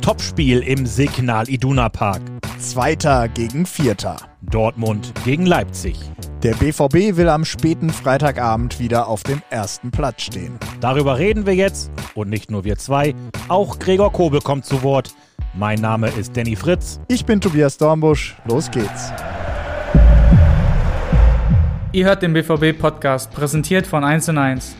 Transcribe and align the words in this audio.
Topspiel 0.00 0.60
im 0.60 0.86
Signal 0.86 1.48
Iduna 1.48 1.88
Park. 1.88 2.22
Zweiter 2.58 3.28
gegen 3.28 3.66
Vierter. 3.66 4.16
Dortmund 4.42 5.12
gegen 5.24 5.46
Leipzig. 5.46 5.96
Der 6.42 6.54
BVB 6.54 7.16
will 7.16 7.28
am 7.28 7.44
späten 7.44 7.90
Freitagabend 7.90 8.80
wieder 8.80 9.08
auf 9.08 9.22
dem 9.22 9.42
ersten 9.50 9.90
Platz 9.90 10.22
stehen. 10.22 10.58
Darüber 10.80 11.18
reden 11.18 11.46
wir 11.46 11.54
jetzt 11.54 11.90
und 12.14 12.30
nicht 12.30 12.50
nur 12.50 12.64
wir 12.64 12.76
zwei. 12.76 13.14
Auch 13.48 13.78
Gregor 13.78 14.12
Kobel 14.12 14.40
kommt 14.40 14.64
zu 14.64 14.82
Wort. 14.82 15.14
Mein 15.54 15.80
Name 15.80 16.08
ist 16.08 16.36
Danny 16.36 16.56
Fritz. 16.56 17.00
Ich 17.08 17.24
bin 17.24 17.40
Tobias 17.40 17.76
Dornbusch. 17.76 18.36
Los 18.46 18.70
geht's. 18.70 19.12
Ihr 21.92 22.06
hört 22.06 22.22
den 22.22 22.32
BVB-Podcast, 22.32 23.32
präsentiert 23.32 23.86
von 23.86 24.04
1 24.04 24.28
und 24.28 24.38
1. 24.38 24.76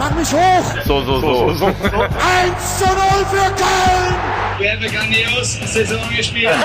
Mach 0.00 0.16
mich 0.16 0.32
hoch! 0.32 0.64
So, 0.86 1.02
so, 1.04 1.20
so. 1.20 1.36
1 1.46 1.54
zu 1.58 2.86
0 2.86 2.94
für 3.26 3.52
Köln! 3.52 4.14
Wir 4.58 4.72
haben 4.72 4.80
grandios 4.80 5.60
Saison 5.70 6.00
gespielt. 6.16 6.48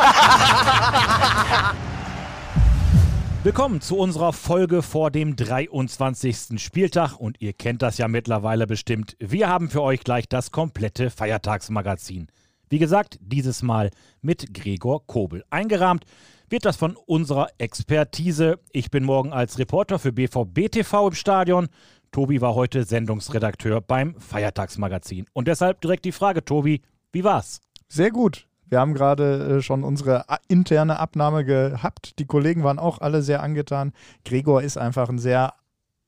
Willkommen 3.44 3.82
zu 3.82 3.98
unserer 3.98 4.32
Folge 4.32 4.82
vor 4.82 5.12
dem 5.12 5.36
23. 5.36 6.62
Spieltag 6.64 7.18
und 7.18 7.42
ihr 7.42 7.52
kennt 7.52 7.82
das 7.82 7.98
ja 7.98 8.08
mittlerweile 8.08 8.68
bestimmt. 8.68 9.18
Wir 9.20 9.50
haben 9.50 9.70
für 9.70 9.82
euch 9.82 10.06
gleich 10.06 10.30
das 10.30 10.52
komplette 10.52 11.10
Feiertagsmagazin. 11.10 12.28
Wie 12.70 12.80
gesagt, 12.80 13.18
dieses 13.20 13.62
Mal 13.64 13.92
mit 14.22 14.54
Gregor 14.54 15.06
Kobel. 15.08 15.44
Eingerahmt 15.50 16.06
wird 16.50 16.66
das 16.66 16.78
von 16.78 16.96
unserer 16.96 17.48
Expertise. 17.58 18.60
Ich 18.72 18.92
bin 18.92 19.04
morgen 19.04 19.34
als 19.34 19.60
Reporter 19.60 20.00
für 20.00 20.12
BVB 20.14 20.72
TV 20.72 21.10
im 21.10 21.14
Stadion. 21.14 21.68
Tobi 22.16 22.40
war 22.40 22.56
heute 22.56 22.86
Sendungsredakteur 22.86 23.82
beim 23.82 24.16
Feiertagsmagazin. 24.22 25.26
Und 25.34 25.50
deshalb 25.50 25.82
direkt 25.82 26.06
die 26.06 26.14
Frage, 26.14 26.46
Tobi, 26.46 26.82
wie 27.12 27.26
war's? 27.26 27.60
Sehr 27.90 28.10
gut. 28.10 28.48
Wir 28.68 28.80
haben 28.80 28.94
gerade 28.94 29.58
äh, 29.58 29.62
schon 29.62 29.84
unsere 29.84 30.24
interne 30.48 30.98
Abnahme 30.98 31.44
gehabt. 31.44 32.18
Die 32.18 32.26
Kollegen 32.26 32.64
waren 32.64 32.80
auch 32.80 33.00
alle 33.00 33.22
sehr 33.22 33.44
angetan. 33.44 33.92
Gregor 34.24 34.64
ist 34.64 34.78
einfach 34.78 35.10
ein 35.10 35.20
sehr 35.20 35.56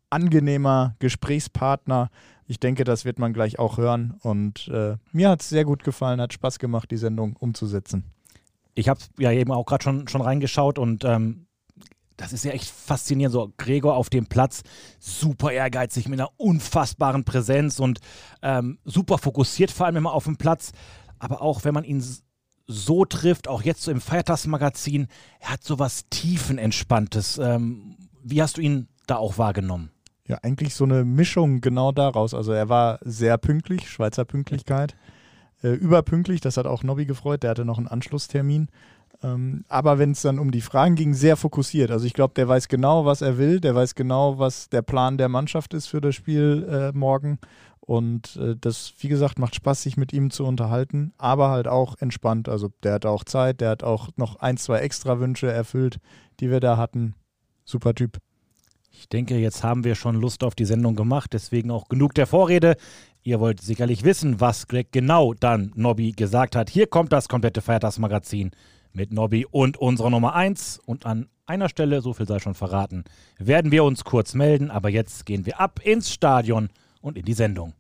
angenehmer 0.09 0.95
Gesprächspartner. 0.99 2.09
Ich 2.45 2.61
denke, 2.61 2.85
das 2.85 3.03
wird 3.03 3.19
man 3.19 3.33
gleich 3.33 3.59
auch 3.59 3.77
hören. 3.77 4.15
Und 4.21 4.69
äh, 4.69 4.95
mir 5.11 5.29
hat 5.29 5.41
es 5.41 5.49
sehr 5.49 5.65
gut 5.65 5.83
gefallen, 5.83 6.21
hat 6.21 6.31
Spaß 6.31 6.57
gemacht, 6.59 6.89
die 6.89 6.95
Sendung 6.95 7.35
umzusetzen. 7.35 8.05
Ich 8.75 8.87
habe 8.87 9.01
ja 9.19 9.33
eben 9.33 9.51
auch 9.51 9.65
gerade 9.65 9.83
schon, 9.83 10.07
schon 10.07 10.21
reingeschaut 10.21 10.79
und 10.79 11.03
ähm, 11.03 11.46
das 12.17 12.33
ist 12.33 12.43
ja 12.43 12.51
echt 12.51 12.69
faszinierend. 12.69 13.33
So, 13.33 13.53
Gregor 13.57 13.95
auf 13.95 14.09
dem 14.09 14.25
Platz, 14.25 14.63
super 14.99 15.51
ehrgeizig, 15.51 16.09
mit 16.09 16.19
einer 16.19 16.31
unfassbaren 16.37 17.23
Präsenz 17.23 17.79
und 17.79 17.99
ähm, 18.41 18.79
super 18.83 19.17
fokussiert, 19.17 19.71
vor 19.71 19.85
allem 19.85 19.97
immer 19.97 20.13
auf 20.13 20.25
dem 20.25 20.37
Platz. 20.37 20.71
Aber 21.19 21.41
auch 21.41 21.63
wenn 21.63 21.73
man 21.73 21.83
ihn 21.83 22.03
so 22.67 23.05
trifft, 23.05 23.47
auch 23.47 23.61
jetzt 23.61 23.83
so 23.83 23.91
im 23.91 24.01
Feiertagsmagazin, 24.01 25.07
er 25.39 25.51
hat 25.51 25.63
so 25.63 25.79
was 25.79 26.09
Tiefenentspanntes. 26.09 27.37
Ähm, 27.37 27.95
wie 28.23 28.41
hast 28.41 28.57
du 28.57 28.61
ihn 28.61 28.87
da 29.05 29.15
auch 29.15 29.37
wahrgenommen? 29.37 29.91
Ja, 30.25 30.39
eigentlich 30.41 30.75
so 30.75 30.83
eine 30.83 31.05
Mischung 31.05 31.61
genau 31.61 31.93
daraus. 31.93 32.33
Also 32.33 32.51
er 32.51 32.67
war 32.67 32.99
sehr 33.01 33.37
pünktlich, 33.37 33.89
Schweizer 33.89 34.25
Pünktlichkeit. 34.25 34.97
Äh, 35.63 35.69
überpünktlich, 35.69 36.41
das 36.41 36.57
hat 36.57 36.67
auch 36.67 36.83
Nobby 36.83 37.05
gefreut, 37.05 37.43
der 37.43 37.51
hatte 37.51 37.63
noch 37.63 37.77
einen 37.77 37.87
Anschlusstermin. 37.87 38.67
Ähm, 39.23 39.65
aber 39.67 39.97
wenn 39.97 40.11
es 40.11 40.21
dann 40.21 40.39
um 40.39 40.51
die 40.51 40.61
Fragen 40.61 40.95
ging, 40.95 41.13
sehr 41.13 41.37
fokussiert. 41.37 41.91
Also 41.91 42.05
ich 42.05 42.13
glaube, 42.13 42.33
der 42.35 42.47
weiß 42.47 42.67
genau, 42.67 43.05
was 43.05 43.21
er 43.21 43.37
will, 43.37 43.59
der 43.59 43.73
weiß 43.73 43.95
genau, 43.95 44.37
was 44.37 44.69
der 44.69 44.83
Plan 44.83 45.17
der 45.17 45.29
Mannschaft 45.29 45.73
ist 45.73 45.87
für 45.87 46.01
das 46.01 46.15
Spiel 46.15 46.67
äh, 46.69 46.97
morgen. 46.97 47.39
Und 47.79 48.35
äh, 48.35 48.55
das, 48.59 48.93
wie 48.99 49.07
gesagt, 49.07 49.39
macht 49.39 49.55
Spaß, 49.55 49.81
sich 49.81 49.97
mit 49.97 50.13
ihm 50.13 50.29
zu 50.29 50.45
unterhalten, 50.45 51.13
aber 51.17 51.49
halt 51.49 51.67
auch 51.67 51.95
entspannt. 51.99 52.49
Also 52.49 52.69
der 52.83 52.93
hat 52.93 53.05
auch 53.05 53.23
Zeit, 53.23 53.61
der 53.61 53.69
hat 53.69 53.83
auch 53.83 54.09
noch 54.17 54.35
ein, 54.37 54.57
zwei 54.57 54.79
extra 54.79 55.19
Wünsche 55.19 55.49
erfüllt, 55.49 55.99
die 56.39 56.51
wir 56.51 56.59
da 56.59 56.77
hatten. 56.77 57.15
Super 57.63 57.95
Typ. 57.95 58.17
Ich 58.91 59.09
denke, 59.09 59.37
jetzt 59.37 59.63
haben 59.63 59.83
wir 59.83 59.95
schon 59.95 60.19
Lust 60.19 60.43
auf 60.43 60.53
die 60.53 60.65
Sendung 60.65 60.95
gemacht, 60.95 61.31
deswegen 61.33 61.71
auch 61.71 61.87
genug 61.87 62.13
der 62.13 62.27
Vorrede. 62.27 62.75
Ihr 63.23 63.39
wollt 63.39 63.61
sicherlich 63.61 64.03
wissen, 64.03 64.41
was 64.41 64.67
Greg 64.67 64.91
genau 64.91 65.33
dann 65.33 65.71
Nobby 65.75 66.11
gesagt 66.11 66.55
hat. 66.55 66.69
Hier 66.69 66.87
kommt 66.87 67.13
das 67.13 67.29
komplette 67.29 67.61
Feiertagsmagazin 67.61 68.51
mit 68.97 69.13
Nobby 69.13 69.45
und 69.49 69.77
unserer 69.77 70.09
Nummer 70.09 70.35
1. 70.35 70.81
Und 70.85 71.05
an 71.05 71.29
einer 71.45 71.69
Stelle, 71.69 72.01
so 72.01 72.13
viel 72.13 72.27
sei 72.27 72.39
schon 72.39 72.55
verraten, 72.55 73.05
werden 73.37 73.71
wir 73.71 73.85
uns 73.85 74.03
kurz 74.03 74.33
melden. 74.33 74.69
Aber 74.71 74.89
jetzt 74.89 75.25
gehen 75.25 75.45
wir 75.45 75.61
ab 75.61 75.79
ins 75.81 76.11
Stadion 76.11 76.69
und 76.99 77.17
in 77.17 77.23
die 77.23 77.33
Sendung. 77.33 77.73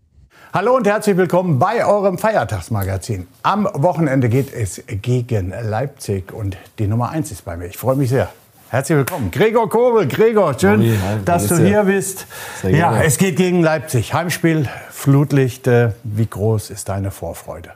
Hallo 0.53 0.75
und 0.75 0.85
herzlich 0.85 1.17
willkommen 1.17 1.57
bei 1.57 1.83
eurem 1.83 2.19
Feiertagsmagazin. 2.19 3.27
Am 3.41 3.67
Wochenende 3.73 4.29
geht 4.29 4.53
es 4.53 4.83
gegen 4.87 5.49
Leipzig 5.49 6.31
und 6.31 6.55
die 6.77 6.87
Nummer 6.87 7.09
1 7.09 7.31
ist 7.31 7.43
bei 7.43 7.57
mir. 7.57 7.65
Ich 7.65 7.77
freue 7.77 7.95
mich 7.95 8.09
sehr. 8.09 8.29
Herzlich 8.69 8.97
willkommen. 8.97 9.31
Gregor 9.31 9.67
Kobel. 9.69 10.07
Gregor, 10.07 10.53
schön, 10.59 10.81
Halli, 11.01 11.23
dass 11.25 11.47
du 11.47 11.57
hier 11.57 11.85
bist. 11.85 12.27
Ja, 12.63 13.01
es 13.01 13.17
geht 13.17 13.37
gegen 13.37 13.63
Leipzig. 13.63 14.13
Heimspiel, 14.13 14.69
Flutlicht. 14.91 15.67
Wie 16.03 16.27
groß 16.27 16.69
ist 16.69 16.89
deine 16.89 17.09
Vorfreude? 17.09 17.71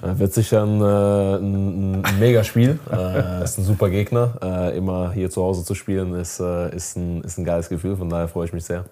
Wird 0.00 0.32
sicher 0.32 0.62
ein, 0.62 0.80
äh, 0.80 1.36
ein, 1.36 2.04
ein 2.04 2.18
Megaspiel. 2.20 2.78
äh, 2.92 3.42
ist 3.42 3.58
ein 3.58 3.64
super 3.64 3.90
Gegner. 3.90 4.34
Äh, 4.40 4.76
immer 4.76 5.10
hier 5.12 5.28
zu 5.28 5.42
Hause 5.42 5.64
zu 5.64 5.74
spielen 5.74 6.14
ist, 6.14 6.38
äh, 6.38 6.74
ist, 6.74 6.96
ein, 6.96 7.22
ist 7.22 7.38
ein 7.38 7.44
geiles 7.44 7.68
Gefühl. 7.68 7.96
Von 7.96 8.08
daher 8.08 8.28
freue 8.28 8.46
ich 8.46 8.52
mich 8.52 8.64
sehr. 8.64 8.84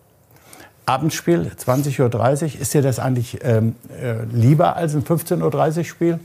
Abendspiel, 0.85 1.51
20.30 1.57 2.55
Uhr. 2.55 2.61
Ist 2.61 2.75
dir 2.75 2.83
das 2.83 2.99
eigentlich 2.99 3.39
ähm, 3.43 3.77
äh, 4.01 4.25
lieber 4.33 4.77
als 4.77 4.95
ein 4.95 5.05
15.30 5.05 5.79
Uhr 5.79 5.85
Spiel? 5.85 6.21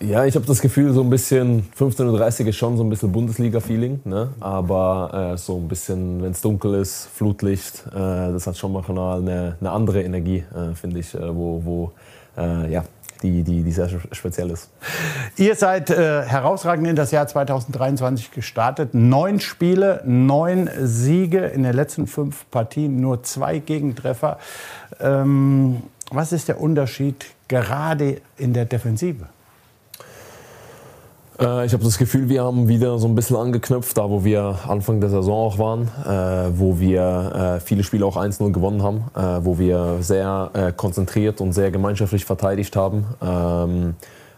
Ja, 0.00 0.24
ich 0.24 0.36
habe 0.36 0.46
das 0.46 0.60
Gefühl, 0.60 0.92
so 0.92 1.02
ein 1.02 1.10
bisschen 1.10 1.68
15.30 1.76 2.42
Uhr 2.42 2.48
ist 2.48 2.56
schon 2.56 2.76
so 2.76 2.84
ein 2.84 2.90
bisschen 2.90 3.10
Bundesliga-Feeling. 3.10 4.00
Ne? 4.04 4.28
Aber 4.38 5.32
äh, 5.34 5.36
so 5.36 5.56
ein 5.56 5.66
bisschen, 5.66 6.22
wenn 6.22 6.30
es 6.30 6.40
dunkel 6.40 6.74
ist, 6.74 7.08
Flutlicht, 7.14 7.84
äh, 7.88 7.92
das 7.94 8.46
hat 8.46 8.56
schon 8.56 8.72
mal 8.72 8.84
eine, 8.88 9.56
eine 9.60 9.70
andere 9.70 10.02
Energie, 10.02 10.44
äh, 10.54 10.74
finde 10.74 11.00
ich, 11.00 11.14
äh, 11.14 11.34
wo, 11.34 11.62
wo 11.64 11.92
äh, 12.36 12.72
ja, 12.72 12.84
die, 13.22 13.42
die, 13.42 13.62
die 13.62 13.72
sehr 13.72 13.88
speziell 14.12 14.50
ist. 14.50 14.70
Ihr 15.36 15.54
seid 15.54 15.90
äh, 15.90 16.22
herausragend 16.22 16.86
in 16.86 16.96
das 16.96 17.10
Jahr 17.10 17.26
2023 17.26 18.30
gestartet. 18.30 18.94
Neun 18.94 19.40
Spiele, 19.40 20.02
neun 20.04 20.70
Siege 20.80 21.46
in 21.46 21.62
den 21.62 21.74
letzten 21.74 22.06
fünf 22.06 22.48
Partien, 22.50 23.00
nur 23.00 23.22
zwei 23.22 23.58
Gegentreffer. 23.58 24.38
Ähm, 25.00 25.82
was 26.10 26.32
ist 26.32 26.48
der 26.48 26.60
Unterschied 26.60 27.26
gerade 27.48 28.20
in 28.36 28.52
der 28.52 28.64
Defensive? 28.64 29.26
Äh, 31.40 31.66
ich 31.66 31.72
habe 31.72 31.84
das 31.84 31.98
Gefühl, 31.98 32.28
wir 32.28 32.42
haben 32.42 32.68
wieder 32.68 32.98
so 32.98 33.06
ein 33.06 33.14
bisschen 33.14 33.36
angeknüpft, 33.36 33.96
da 33.96 34.10
wo 34.10 34.24
wir 34.24 34.58
Anfang 34.66 35.00
der 35.00 35.10
Saison 35.10 35.34
auch 35.34 35.58
waren, 35.58 35.88
äh, 36.04 36.58
wo 36.58 36.80
wir 36.80 37.58
äh, 37.58 37.60
viele 37.60 37.84
Spiele 37.84 38.04
auch 38.04 38.16
1-0 38.16 38.52
gewonnen 38.52 38.82
haben, 38.82 39.04
äh, 39.14 39.44
wo 39.44 39.58
wir 39.58 39.98
sehr 40.00 40.50
äh, 40.54 40.72
konzentriert 40.72 41.40
und 41.40 41.52
sehr 41.52 41.70
gemeinschaftlich 41.70 42.24
verteidigt 42.24 42.74
haben. 42.76 43.06
Ähm, 43.22 43.94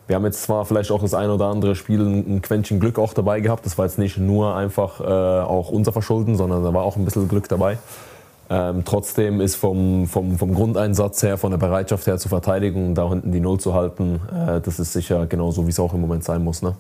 wir 0.07 0.17
haben 0.17 0.25
jetzt 0.25 0.43
zwar 0.43 0.65
vielleicht 0.65 0.91
auch 0.91 1.01
das 1.01 1.15
ein 1.15 1.31
oder 1.31 1.47
andere 1.47 1.77
Spiel 1.77 2.01
ein 2.01 2.43
Quäntchen 2.43 2.81
Glück 2.81 2.99
auch 2.99 3.15
dabei 3.15 3.41
gehabt. 3.41 3.65
Das 3.65 3.79
war 3.79 3.87
jetzt 3.87 3.99
nicht 3.99 4.19
nur 4.19 4.57
einfach 4.57 5.01
äh, 5.01 5.05
auch 5.05 5.71
unser 5.71 5.93
Verschulden, 5.93 6.37
sondern 6.37 6.65
da 6.65 6.75
war 6.75 6.83
auch 6.83 6.97
ein 6.97 7.05
bisschen 7.05 7.29
Glück 7.29 7.49
dabei. 7.49 7.79
Ähm, 8.53 8.83
trotzdem 8.85 9.41
ist 9.41 9.55
vom, 9.55 10.09
vom, 10.09 10.37
vom 10.37 10.53
Grundeinsatz 10.53 11.23
her, 11.23 11.39
von 11.39 11.53
der 11.53 11.59
Bereitschaft 11.59 12.09
her 12.09 12.19
zur 12.19 12.31
Verteidigung, 12.31 12.97
da 12.97 13.09
hinten 13.09 13.31
die 13.31 13.39
Null 13.39 13.61
zu 13.61 13.75
halten, 13.75 14.21
das 14.65 14.81
ist 14.81 14.93
sicher 14.93 15.27
genauso, 15.27 15.67
wie 15.67 15.71
es 15.71 15.79
auch 15.79 15.95
im 15.95 16.01
Moment 16.01 16.25
sein 16.25 16.43
muss. 16.43 16.61
Ne? 16.61 16.75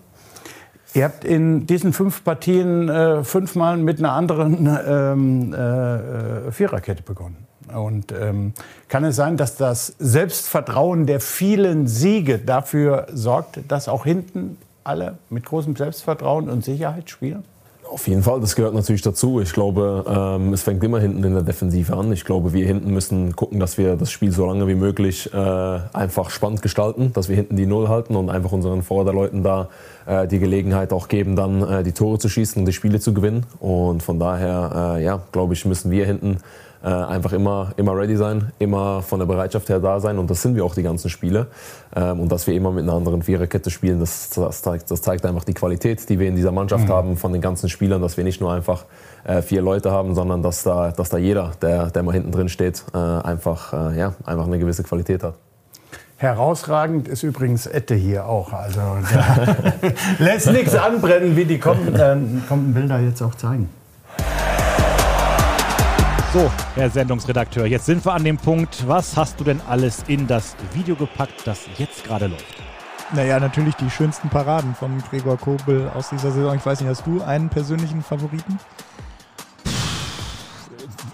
Ihr 0.94 1.04
habt 1.04 1.24
in 1.24 1.66
diesen 1.66 1.92
fünf 1.92 2.24
Partien 2.24 2.88
äh, 2.88 3.22
fünfmal 3.22 3.76
mit 3.76 3.98
einer 3.98 4.12
anderen 4.12 4.68
ähm, 4.86 5.54
äh, 5.54 6.50
Viererkette 6.50 7.02
begonnen. 7.02 7.46
Und 7.72 8.12
ähm, 8.12 8.52
kann 8.88 9.04
es 9.04 9.14
sein, 9.14 9.36
dass 9.36 9.56
das 9.56 9.94
Selbstvertrauen 9.98 11.06
der 11.06 11.20
vielen 11.20 11.86
Siege 11.86 12.38
dafür 12.38 13.06
sorgt, 13.12 13.60
dass 13.68 13.88
auch 13.88 14.04
hinten 14.04 14.56
alle 14.82 15.18
mit 15.28 15.44
großem 15.44 15.76
Selbstvertrauen 15.76 16.48
und 16.50 16.64
Sicherheit 16.64 17.08
spielen? 17.10 17.44
Auf 17.88 18.06
jeden 18.06 18.22
Fall, 18.22 18.40
das 18.40 18.54
gehört 18.54 18.74
natürlich 18.74 19.02
dazu. 19.02 19.40
Ich 19.40 19.52
glaube, 19.52 20.04
ähm, 20.08 20.52
es 20.52 20.62
fängt 20.62 20.82
immer 20.84 21.00
hinten 21.00 21.24
in 21.24 21.34
der 21.34 21.42
Defensive 21.42 21.96
an. 21.96 22.12
Ich 22.12 22.24
glaube, 22.24 22.52
wir 22.52 22.64
hinten 22.64 22.92
müssen 22.92 23.34
gucken, 23.34 23.58
dass 23.58 23.78
wir 23.78 23.96
das 23.96 24.12
Spiel 24.12 24.30
so 24.30 24.46
lange 24.46 24.68
wie 24.68 24.76
möglich 24.76 25.32
äh, 25.34 25.36
einfach 25.36 26.30
spannend 26.30 26.62
gestalten, 26.62 27.12
dass 27.12 27.28
wir 27.28 27.34
hinten 27.34 27.56
die 27.56 27.66
Null 27.66 27.88
halten 27.88 28.14
und 28.14 28.30
einfach 28.30 28.52
unseren 28.52 28.82
Vorderleuten 28.82 29.42
da 29.42 29.68
äh, 30.06 30.26
die 30.26 30.38
Gelegenheit 30.38 30.92
auch 30.92 31.08
geben, 31.08 31.36
dann 31.36 31.62
äh, 31.62 31.82
die 31.82 31.92
Tore 31.92 32.18
zu 32.18 32.28
schießen 32.28 32.60
und 32.60 32.66
die 32.66 32.72
Spiele 32.72 33.00
zu 33.00 33.14
gewinnen. 33.14 33.46
Und 33.58 34.02
von 34.02 34.18
daher, 34.18 34.96
äh, 34.96 35.04
ja, 35.04 35.20
glaube 35.32 35.54
ich, 35.54 35.64
müssen 35.64 35.90
wir 35.90 36.06
hinten 36.06 36.38
äh, 36.82 36.88
einfach 36.88 37.32
immer, 37.32 37.72
immer 37.76 37.94
ready 37.94 38.16
sein, 38.16 38.52
immer 38.58 39.02
von 39.02 39.18
der 39.18 39.26
Bereitschaft 39.26 39.68
her 39.68 39.80
da 39.80 40.00
sein. 40.00 40.18
Und 40.18 40.30
das 40.30 40.40
sind 40.42 40.56
wir 40.56 40.64
auch 40.64 40.74
die 40.74 40.82
ganzen 40.82 41.10
Spiele. 41.10 41.48
Ähm, 41.94 42.20
und 42.20 42.32
dass 42.32 42.46
wir 42.46 42.54
immer 42.54 42.70
mit 42.70 42.84
einer 42.84 42.94
anderen 42.94 43.22
Viererkette 43.22 43.70
spielen, 43.70 44.00
das, 44.00 44.30
das, 44.30 44.62
zeigt, 44.62 44.90
das 44.90 45.02
zeigt 45.02 45.26
einfach 45.26 45.44
die 45.44 45.54
Qualität, 45.54 46.08
die 46.08 46.18
wir 46.18 46.28
in 46.28 46.36
dieser 46.36 46.52
Mannschaft 46.52 46.88
mhm. 46.88 46.92
haben, 46.92 47.16
von 47.16 47.32
den 47.32 47.42
ganzen 47.42 47.68
Spielern, 47.68 48.00
dass 48.00 48.16
wir 48.16 48.24
nicht 48.24 48.40
nur 48.40 48.52
einfach 48.52 48.86
äh, 49.24 49.42
vier 49.42 49.60
Leute 49.60 49.90
haben, 49.90 50.14
sondern 50.14 50.42
dass 50.42 50.62
da, 50.62 50.90
dass 50.92 51.10
da 51.10 51.18
jeder, 51.18 51.52
der, 51.60 51.90
der 51.90 52.02
mal 52.02 52.12
hinten 52.12 52.32
drin 52.32 52.48
steht, 52.48 52.82
einfach, 52.92 53.72
ja, 53.94 54.14
einfach 54.24 54.46
eine 54.46 54.58
gewisse 54.58 54.82
Qualität 54.82 55.22
hat. 55.22 55.34
Herausragend 56.20 57.08
ist 57.08 57.22
übrigens 57.22 57.64
Ette 57.64 57.94
hier 57.94 58.26
auch. 58.26 58.52
Also 58.52 58.78
lässt 60.18 60.52
nichts 60.52 60.74
anbrennen, 60.74 61.34
wie 61.34 61.46
die 61.46 61.58
kommenden, 61.58 62.42
äh, 62.44 62.46
kommenden 62.46 62.74
Bilder 62.74 63.00
jetzt 63.00 63.22
auch 63.22 63.34
zeigen. 63.36 63.70
So, 66.34 66.50
Herr 66.74 66.90
Sendungsredakteur, 66.90 67.64
jetzt 67.64 67.86
sind 67.86 68.04
wir 68.04 68.12
an 68.12 68.22
dem 68.22 68.36
Punkt. 68.36 68.86
Was 68.86 69.16
hast 69.16 69.40
du 69.40 69.44
denn 69.44 69.62
alles 69.66 70.04
in 70.08 70.26
das 70.26 70.56
Video 70.74 70.94
gepackt, 70.94 71.46
das 71.46 71.60
jetzt 71.78 72.04
gerade 72.04 72.26
läuft? 72.26 72.44
Naja, 73.14 73.40
natürlich 73.40 73.76
die 73.76 73.88
schönsten 73.88 74.28
Paraden 74.28 74.74
von 74.74 75.02
Gregor 75.08 75.38
Kobel 75.38 75.90
aus 75.94 76.10
dieser 76.10 76.32
Saison. 76.32 76.54
Ich 76.54 76.66
weiß 76.66 76.82
nicht, 76.82 76.90
hast 76.90 77.06
du 77.06 77.22
einen 77.22 77.48
persönlichen 77.48 78.02
Favoriten? 78.02 78.58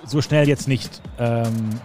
So 0.05 0.21
schnell 0.21 0.49
jetzt 0.49 0.67
nicht. 0.67 1.01
Ähm, 1.21 1.79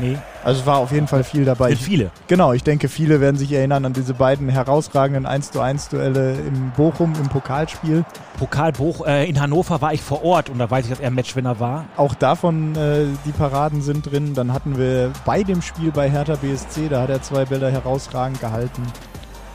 nee. 0.00 0.18
Also 0.44 0.60
es 0.60 0.66
war 0.66 0.78
auf 0.78 0.92
jeden 0.92 1.08
Fall 1.08 1.24
viel 1.24 1.44
dabei. 1.44 1.70
Sind 1.70 1.82
viele. 1.82 2.10
Genau, 2.28 2.52
ich 2.52 2.62
denke, 2.62 2.88
viele 2.88 3.20
werden 3.20 3.36
sich 3.36 3.52
erinnern 3.52 3.84
an 3.84 3.92
diese 3.92 4.14
beiden 4.14 4.48
herausragenden 4.48 5.26
1 5.26 5.52
zu 5.52 5.60
1 5.60 5.88
Duelle 5.88 6.34
im 6.34 6.72
Bochum 6.76 7.12
im 7.20 7.28
Pokalspiel. 7.28 8.04
Pokalbruch 8.38 9.06
äh, 9.06 9.28
in 9.28 9.40
Hannover 9.40 9.80
war 9.80 9.92
ich 9.92 10.02
vor 10.02 10.24
Ort 10.24 10.50
und 10.50 10.58
da 10.58 10.70
weiß 10.70 10.84
ich, 10.84 10.90
dass 10.90 11.00
er 11.00 11.10
Matchwinner 11.10 11.58
war. 11.58 11.86
Auch 11.96 12.14
davon 12.14 12.76
äh, 12.76 13.06
die 13.24 13.32
Paraden 13.32 13.82
sind 13.82 14.10
drin. 14.10 14.34
Dann 14.34 14.52
hatten 14.52 14.78
wir 14.78 15.12
bei 15.24 15.42
dem 15.42 15.62
Spiel 15.62 15.90
bei 15.90 16.10
Hertha 16.10 16.36
BSC, 16.36 16.88
da 16.88 17.02
hat 17.02 17.10
er 17.10 17.22
zwei 17.22 17.44
Bilder 17.44 17.70
herausragend 17.70 18.40
gehalten. 18.40 18.82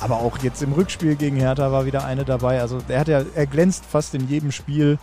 Aber 0.01 0.17
auch 0.17 0.39
jetzt 0.39 0.63
im 0.63 0.73
Rückspiel 0.73 1.15
gegen 1.15 1.35
Hertha 1.35 1.71
war 1.71 1.85
wieder 1.85 2.03
eine 2.03 2.25
dabei. 2.25 2.59
Also 2.59 2.79
er 2.87 2.99
hat 2.99 3.07
ja, 3.07 3.21
er 3.35 3.45
glänzt 3.45 3.85
fast 3.85 4.15
in 4.15 4.27
jedem 4.27 4.51
Spiel. 4.51 4.97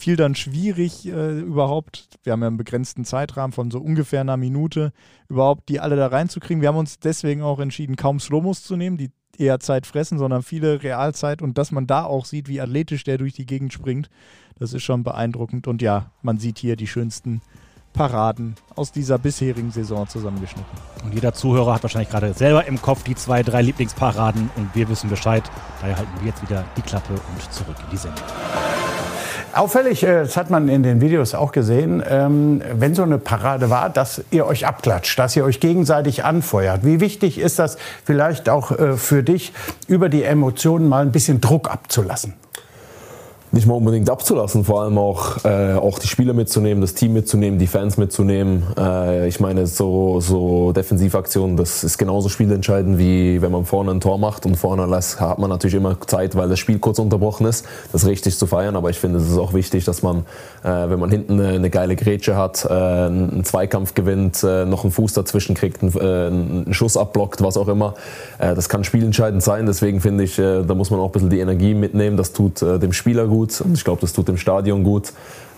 Fiel 0.00 0.16
dann 0.16 0.34
schwierig 0.34 1.06
äh, 1.06 1.40
überhaupt. 1.40 2.08
Wir 2.22 2.32
haben 2.32 2.40
ja 2.40 2.46
einen 2.46 2.56
begrenzten 2.56 3.04
Zeitrahmen 3.04 3.52
von 3.52 3.70
so 3.70 3.80
ungefähr 3.80 4.22
einer 4.22 4.38
Minute, 4.38 4.92
überhaupt 5.28 5.68
die 5.68 5.78
alle 5.78 5.94
da 5.96 6.06
reinzukriegen. 6.06 6.62
Wir 6.62 6.68
haben 6.68 6.78
uns 6.78 6.98
deswegen 6.98 7.42
auch 7.42 7.60
entschieden, 7.60 7.96
kaum 7.96 8.18
Slomos 8.18 8.62
zu 8.62 8.76
nehmen, 8.76 8.96
die 8.96 9.10
eher 9.36 9.60
Zeit 9.60 9.86
fressen, 9.86 10.18
sondern 10.18 10.42
viele 10.42 10.82
Realzeit 10.82 11.42
und 11.42 11.58
dass 11.58 11.70
man 11.70 11.86
da 11.86 12.04
auch 12.04 12.24
sieht, 12.24 12.48
wie 12.48 12.62
athletisch 12.62 13.04
der 13.04 13.18
durch 13.18 13.34
die 13.34 13.44
Gegend 13.44 13.74
springt, 13.74 14.08
das 14.58 14.72
ist 14.72 14.84
schon 14.84 15.04
beeindruckend. 15.04 15.66
Und 15.66 15.82
ja, 15.82 16.10
man 16.22 16.38
sieht 16.38 16.58
hier 16.58 16.76
die 16.76 16.86
schönsten 16.86 17.42
Paraden 17.92 18.54
aus 18.76 18.92
dieser 18.92 19.18
bisherigen 19.18 19.70
Saison 19.70 20.08
zusammengeschnitten. 20.08 20.78
Und 21.04 21.12
jeder 21.12 21.34
Zuhörer 21.34 21.74
hat 21.74 21.82
wahrscheinlich 21.82 22.08
gerade 22.08 22.32
selber 22.32 22.64
im 22.66 22.80
Kopf 22.80 23.02
die 23.02 23.16
zwei, 23.16 23.42
drei 23.42 23.60
Lieblingsparaden 23.60 24.48
und 24.56 24.74
wir 24.74 24.88
wissen 24.88 25.10
Bescheid. 25.10 25.42
Daher 25.82 25.98
halten 25.98 26.12
wir 26.20 26.28
jetzt 26.28 26.40
wieder 26.42 26.64
die 26.78 26.82
Klappe 26.82 27.12
und 27.12 27.52
zurück 27.52 27.76
in 27.84 27.90
die 27.90 27.98
Sendung. 27.98 28.24
Auffällig, 29.52 30.02
äh, 30.02 30.22
das 30.22 30.36
hat 30.36 30.50
man 30.50 30.68
in 30.68 30.82
den 30.82 31.00
Videos 31.00 31.34
auch 31.34 31.52
gesehen, 31.52 32.02
ähm, 32.08 32.62
wenn 32.72 32.94
so 32.94 33.02
eine 33.02 33.18
Parade 33.18 33.68
war, 33.70 33.90
dass 33.90 34.22
ihr 34.30 34.46
euch 34.46 34.66
abklatscht, 34.66 35.18
dass 35.18 35.34
ihr 35.34 35.44
euch 35.44 35.60
gegenseitig 35.60 36.24
anfeuert. 36.24 36.84
Wie 36.84 37.00
wichtig 37.00 37.38
ist 37.38 37.58
das 37.58 37.76
vielleicht 38.04 38.48
auch 38.48 38.70
äh, 38.70 38.96
für 38.96 39.22
dich, 39.22 39.52
über 39.88 40.08
die 40.08 40.22
Emotionen 40.22 40.88
mal 40.88 41.02
ein 41.02 41.12
bisschen 41.12 41.40
Druck 41.40 41.70
abzulassen? 41.70 42.34
Nicht 43.52 43.66
mal 43.66 43.74
unbedingt 43.74 44.08
abzulassen, 44.08 44.64
vor 44.64 44.82
allem 44.82 44.96
auch, 44.96 45.44
äh, 45.44 45.74
auch 45.74 45.98
die 45.98 46.06
Spieler 46.06 46.34
mitzunehmen, 46.34 46.80
das 46.80 46.94
Team 46.94 47.12
mitzunehmen, 47.14 47.58
die 47.58 47.66
Fans 47.66 47.96
mitzunehmen. 47.96 48.62
Äh, 48.78 49.26
ich 49.26 49.40
meine, 49.40 49.66
so, 49.66 50.20
so 50.20 50.72
Defensivaktionen, 50.72 51.56
das 51.56 51.82
ist 51.82 51.98
genauso 51.98 52.28
spielentscheidend, 52.28 52.98
wie 52.98 53.42
wenn 53.42 53.50
man 53.50 53.64
vorne 53.64 53.90
ein 53.90 54.00
Tor 54.00 54.18
macht 54.18 54.46
und 54.46 54.56
vorne 54.56 54.80
hat 54.90 55.38
man 55.38 55.50
natürlich 55.50 55.74
immer 55.74 56.00
Zeit, 56.06 56.36
weil 56.36 56.48
das 56.48 56.58
Spiel 56.58 56.78
kurz 56.78 56.98
unterbrochen 56.98 57.46
ist, 57.46 57.66
das 57.92 58.06
richtig 58.06 58.38
zu 58.38 58.46
feiern. 58.46 58.76
Aber 58.76 58.90
ich 58.90 58.98
finde, 58.98 59.18
es 59.18 59.28
ist 59.28 59.38
auch 59.38 59.52
wichtig, 59.52 59.84
dass 59.84 60.02
man, 60.02 60.18
äh, 60.62 60.88
wenn 60.88 61.00
man 61.00 61.10
hinten 61.10 61.40
eine, 61.40 61.48
eine 61.48 61.70
geile 61.70 61.96
Grätsche 61.96 62.36
hat, 62.36 62.64
äh, 62.64 62.72
einen 62.72 63.42
Zweikampf 63.44 63.94
gewinnt, 63.94 64.44
äh, 64.44 64.64
noch 64.64 64.84
einen 64.84 64.92
Fuß 64.92 65.12
dazwischen 65.12 65.56
kriegt, 65.56 65.82
einen, 65.82 65.92
äh, 65.96 66.26
einen 66.26 66.74
Schuss 66.74 66.96
abblockt, 66.96 67.42
was 67.42 67.56
auch 67.56 67.68
immer. 67.68 67.94
Das 68.38 68.68
kann 68.68 68.84
spielentscheidend 68.84 69.42
sein. 69.42 69.66
Deswegen 69.66 70.00
finde 70.00 70.24
ich, 70.24 70.36
da 70.36 70.74
muss 70.74 70.90
man 70.90 71.00
auch 71.00 71.06
ein 71.06 71.12
bisschen 71.12 71.30
die 71.30 71.40
Energie 71.40 71.74
mitnehmen. 71.74 72.16
Das 72.16 72.32
tut 72.32 72.62
dem 72.62 72.92
Spieler 72.92 73.26
gut 73.26 73.39
gut 73.40 73.60
und 73.60 73.74
ich 73.74 73.84
glaube, 73.84 74.00
das 74.00 74.12
tut 74.12 74.28
dem 74.28 74.36
Stadion 74.36 74.84
gut. 74.84 75.12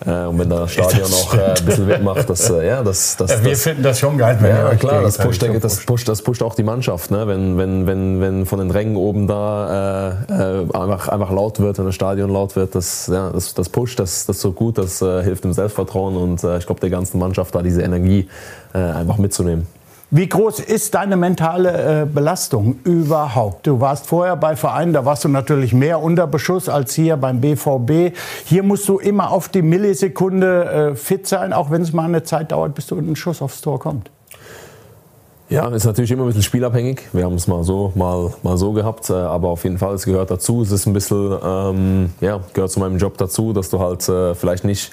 Äh, 0.05 0.27
und 0.27 0.39
wenn 0.39 0.51
das 0.51 0.73
Stadion 0.73 1.07
auch 1.07 1.35
äh, 1.35 1.55
ein 1.59 1.65
bisschen 1.65 1.87
mitmacht, 1.87 2.29
das, 2.29 2.51
äh, 2.51 2.67
ja, 2.67 2.83
das, 2.83 3.17
das, 3.17 3.31
ja, 3.31 3.45
Wir 3.45 3.51
das, 3.51 3.63
finden 3.63 3.83
das 3.83 3.99
schon 4.01 4.19
geil. 4.19 4.37
Wenn 4.41 4.51
ja, 4.51 4.75
klar, 4.75 5.03
das 5.03 5.19
pusht, 5.19 5.43
denke, 5.43 5.61
das, 5.61 5.85
pusht, 5.85 6.09
das 6.09 6.23
pusht 6.23 6.43
auch 6.43 6.55
die 6.55 6.65
Mannschaft. 6.65 7.11
Ne? 7.11 7.27
Wenn, 7.27 7.57
wenn, 7.57 7.87
wenn, 7.87 8.21
wenn 8.21 8.47
von 8.47 8.59
den 8.59 8.71
Rängen 8.71 8.97
oben 8.97 9.27
da 9.27 10.17
äh, 10.29 10.33
äh, 10.33 10.77
einfach, 10.77 11.09
einfach 11.09 11.31
laut 11.31 11.61
wird, 11.61 11.79
wenn 11.79 11.87
das 11.87 11.95
Stadion 11.95 12.31
laut 12.31 12.57
wird, 12.57 12.75
das, 12.75 13.07
ja, 13.07 13.31
das, 13.31 13.55
das 13.55 13.69
pusht, 13.69 14.01
das, 14.01 14.27
das 14.27 14.41
so 14.41 14.53
gut, 14.53 14.79
das 14.79 15.03
äh, 15.03 15.23
hilft 15.23 15.45
dem 15.45 15.53
Selbstvertrauen 15.53 16.17
und 16.17 16.43
ich 16.43 16.67
glaube, 16.67 16.81
der 16.81 16.91
ganzen 16.91 17.19
Mannschaft 17.19 17.55
da 17.55 17.63
diese 17.63 17.83
Energie 17.83 18.29
einfach 18.73 19.19
mitzunehmen. 19.19 19.67
Wie 20.15 20.29
groß 20.29 20.61
ist 20.61 20.95
deine 20.95 21.17
mentale 21.17 22.03
äh, 22.03 22.05
Belastung 22.05 22.81
überhaupt? 22.85 23.67
Du 23.67 23.81
warst 23.81 24.07
vorher 24.07 24.37
bei 24.37 24.57
Vereinen, 24.57 24.93
da 24.93 25.07
warst 25.07 25.25
du 25.25 25.29
natürlich 25.29 25.73
mehr 25.73 26.03
unter 26.03 26.27
Beschuss 26.27 26.69
als 26.69 26.93
hier 26.93 27.17
beim 27.17 27.41
BVB. 27.41 28.15
Hier 28.45 28.63
musst 28.63 28.87
du 28.91 28.99
immer 28.99 29.31
auf 29.31 29.49
die 29.49 29.63
Millisekunde 29.63 30.91
äh, 30.93 30.97
fit 30.97 31.27
sein, 31.27 31.55
auch 31.55 31.71
wenn 31.71 31.81
es 31.81 31.95
mal 31.95 32.05
eine 32.05 32.25
Zeit 32.25 32.53
dauert, 32.53 32.75
bis 32.75 32.89
du 32.89 32.99
ein 32.99 33.17
Schuss 33.17 33.41
aufs 33.41 33.63
Tor 33.63 33.81
kommt. 33.81 34.11
Ja, 35.49 35.69
ist 35.69 35.87
natürlich 35.87 36.11
immer 36.11 36.25
ein 36.25 36.27
bisschen 36.27 36.43
spielabhängig. 36.43 37.09
Wir 37.15 37.25
haben 37.25 37.37
es 37.37 37.47
mal 37.47 37.65
so, 37.65 37.93
mal, 37.95 38.35
mal 38.43 38.59
so 38.59 38.73
gehabt, 38.73 39.09
äh, 39.09 39.15
aber 39.15 39.49
auf 39.49 39.65
jeden 39.65 39.79
Fall, 39.79 39.95
es 39.95 40.05
gehört 40.05 40.31
dazu. 40.31 40.61
Es 40.61 40.73
ist 40.73 40.85
ein 40.85 40.93
bisschen, 40.93 41.39
ähm, 41.43 42.13
ja, 42.21 42.41
gehört 42.53 42.71
zu 42.71 42.81
meinem 42.81 42.99
Job 42.99 43.17
dazu, 43.17 43.55
dass 43.55 43.71
du 43.71 43.81
halt 43.81 44.07
äh, 44.11 44.35
vielleicht 44.35 44.65
nicht 44.65 44.93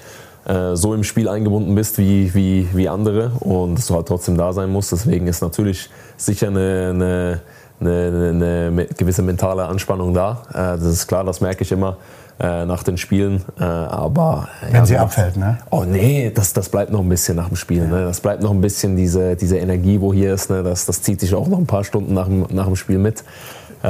äh, 0.50 0.76
so 0.76 0.96
im 0.96 1.04
Spiel 1.04 1.30
eingebunden 1.30 1.76
bist 1.76 2.00
wie, 2.00 2.34
wie, 2.34 2.68
wie 2.74 2.90
andere 2.90 3.30
und 3.40 3.76
dass 3.76 3.86
du 3.86 3.94
halt 3.94 4.08
trotzdem 4.08 4.36
da 4.36 4.52
sein 4.52 4.72
musst. 4.72 4.92
Deswegen 4.92 5.28
ist 5.28 5.42
natürlich 5.42 5.92
sicher 6.18 6.48
eine, 6.48 6.90
eine, 6.96 7.42
eine, 7.80 8.70
eine 8.72 8.86
gewisse 8.98 9.22
mentale 9.22 9.66
Anspannung 9.66 10.12
da. 10.16 10.42
Äh, 10.50 10.54
das 10.54 10.86
ist 10.86 11.08
klar, 11.08 11.24
das 11.24 11.40
merke 11.40 11.62
ich 11.62 11.72
immer 11.72 11.98
äh, 12.40 12.66
nach 12.66 12.82
den 12.82 12.98
Spielen. 12.98 13.46
aber 13.58 14.48
wenn 14.64 14.74
ja, 14.74 14.86
sie 14.88 14.98
abfällt, 14.98 15.38
ne? 15.38 15.60
Oh 15.70 15.84
nee, 15.84 16.32
das, 16.34 16.52
das 16.54 16.70
bleibt 16.70 16.92
noch 16.92 17.02
ein 17.02 17.10
bisschen 17.10 17.36
nach 17.36 17.50
dem 17.50 17.56
Spiel. 17.56 17.88
Ne? 17.88 18.06
Das 18.06 18.20
bleibt 18.20 18.42
noch 18.42 18.52
ein 18.52 18.62
bisschen 18.62 18.96
diese, 18.96 19.36
diese 19.36 19.60
Energie, 19.60 20.02
wo 20.02 20.14
hier 20.14 20.34
ist. 20.34 20.50
Ne? 20.50 20.64
Das, 20.64 20.88
das 20.88 21.04
zieht 21.04 21.20
sich 21.20 21.36
auch 21.36 21.48
noch 21.48 21.60
ein 21.60 21.68
paar 21.68 21.84
Stunden 21.84 22.16
nach 22.16 22.26
dem, 22.26 22.48
nach 22.50 22.66
dem 22.66 22.76
Spiel 22.76 22.98
mit. 22.98 23.24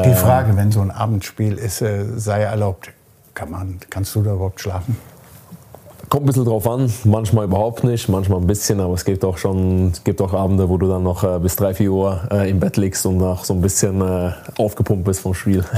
Die 0.06 0.14
Frage, 0.14 0.56
wenn 0.58 0.72
so 0.72 0.82
ein 0.82 0.92
Abendspiel 0.92 1.54
ist, 1.54 1.84
sei 2.18 2.42
erlaubt, 2.42 2.92
kann 3.34 3.50
man, 3.50 3.80
kannst 3.90 4.14
du 4.14 4.22
da 4.22 4.34
überhaupt 4.34 4.60
schlafen? 4.60 4.98
Kommt 6.10 6.24
ein 6.24 6.26
bisschen 6.26 6.46
drauf 6.46 6.68
an, 6.68 6.92
manchmal 7.04 7.46
überhaupt 7.46 7.84
nicht, 7.84 8.10
manchmal 8.10 8.40
ein 8.40 8.48
bisschen, 8.48 8.80
aber 8.80 8.96
es 8.96 9.06
gibt 9.06 9.24
auch 9.24 9.38
schon 9.38 9.94
gibt 10.04 10.20
auch 10.22 10.34
Abende, 10.34 10.68
wo 10.68 10.78
du 10.78 10.88
dann 10.88 11.04
noch 11.04 11.24
äh, 11.24 11.38
bis 11.38 11.56
3, 11.58 11.76
4 11.76 11.92
Uhr 11.92 12.22
äh, 12.32 12.50
im 12.50 12.60
Bett 12.60 12.78
liegst 12.78 13.06
und 13.06 13.18
noch 13.18 13.46
so 13.46 13.54
ein 13.54 13.62
bisschen 13.62 14.02
äh, 14.02 14.32
aufgepumpt 14.58 15.06
bist 15.06 15.20
vom 15.20 15.36
Spiel. 15.36 15.64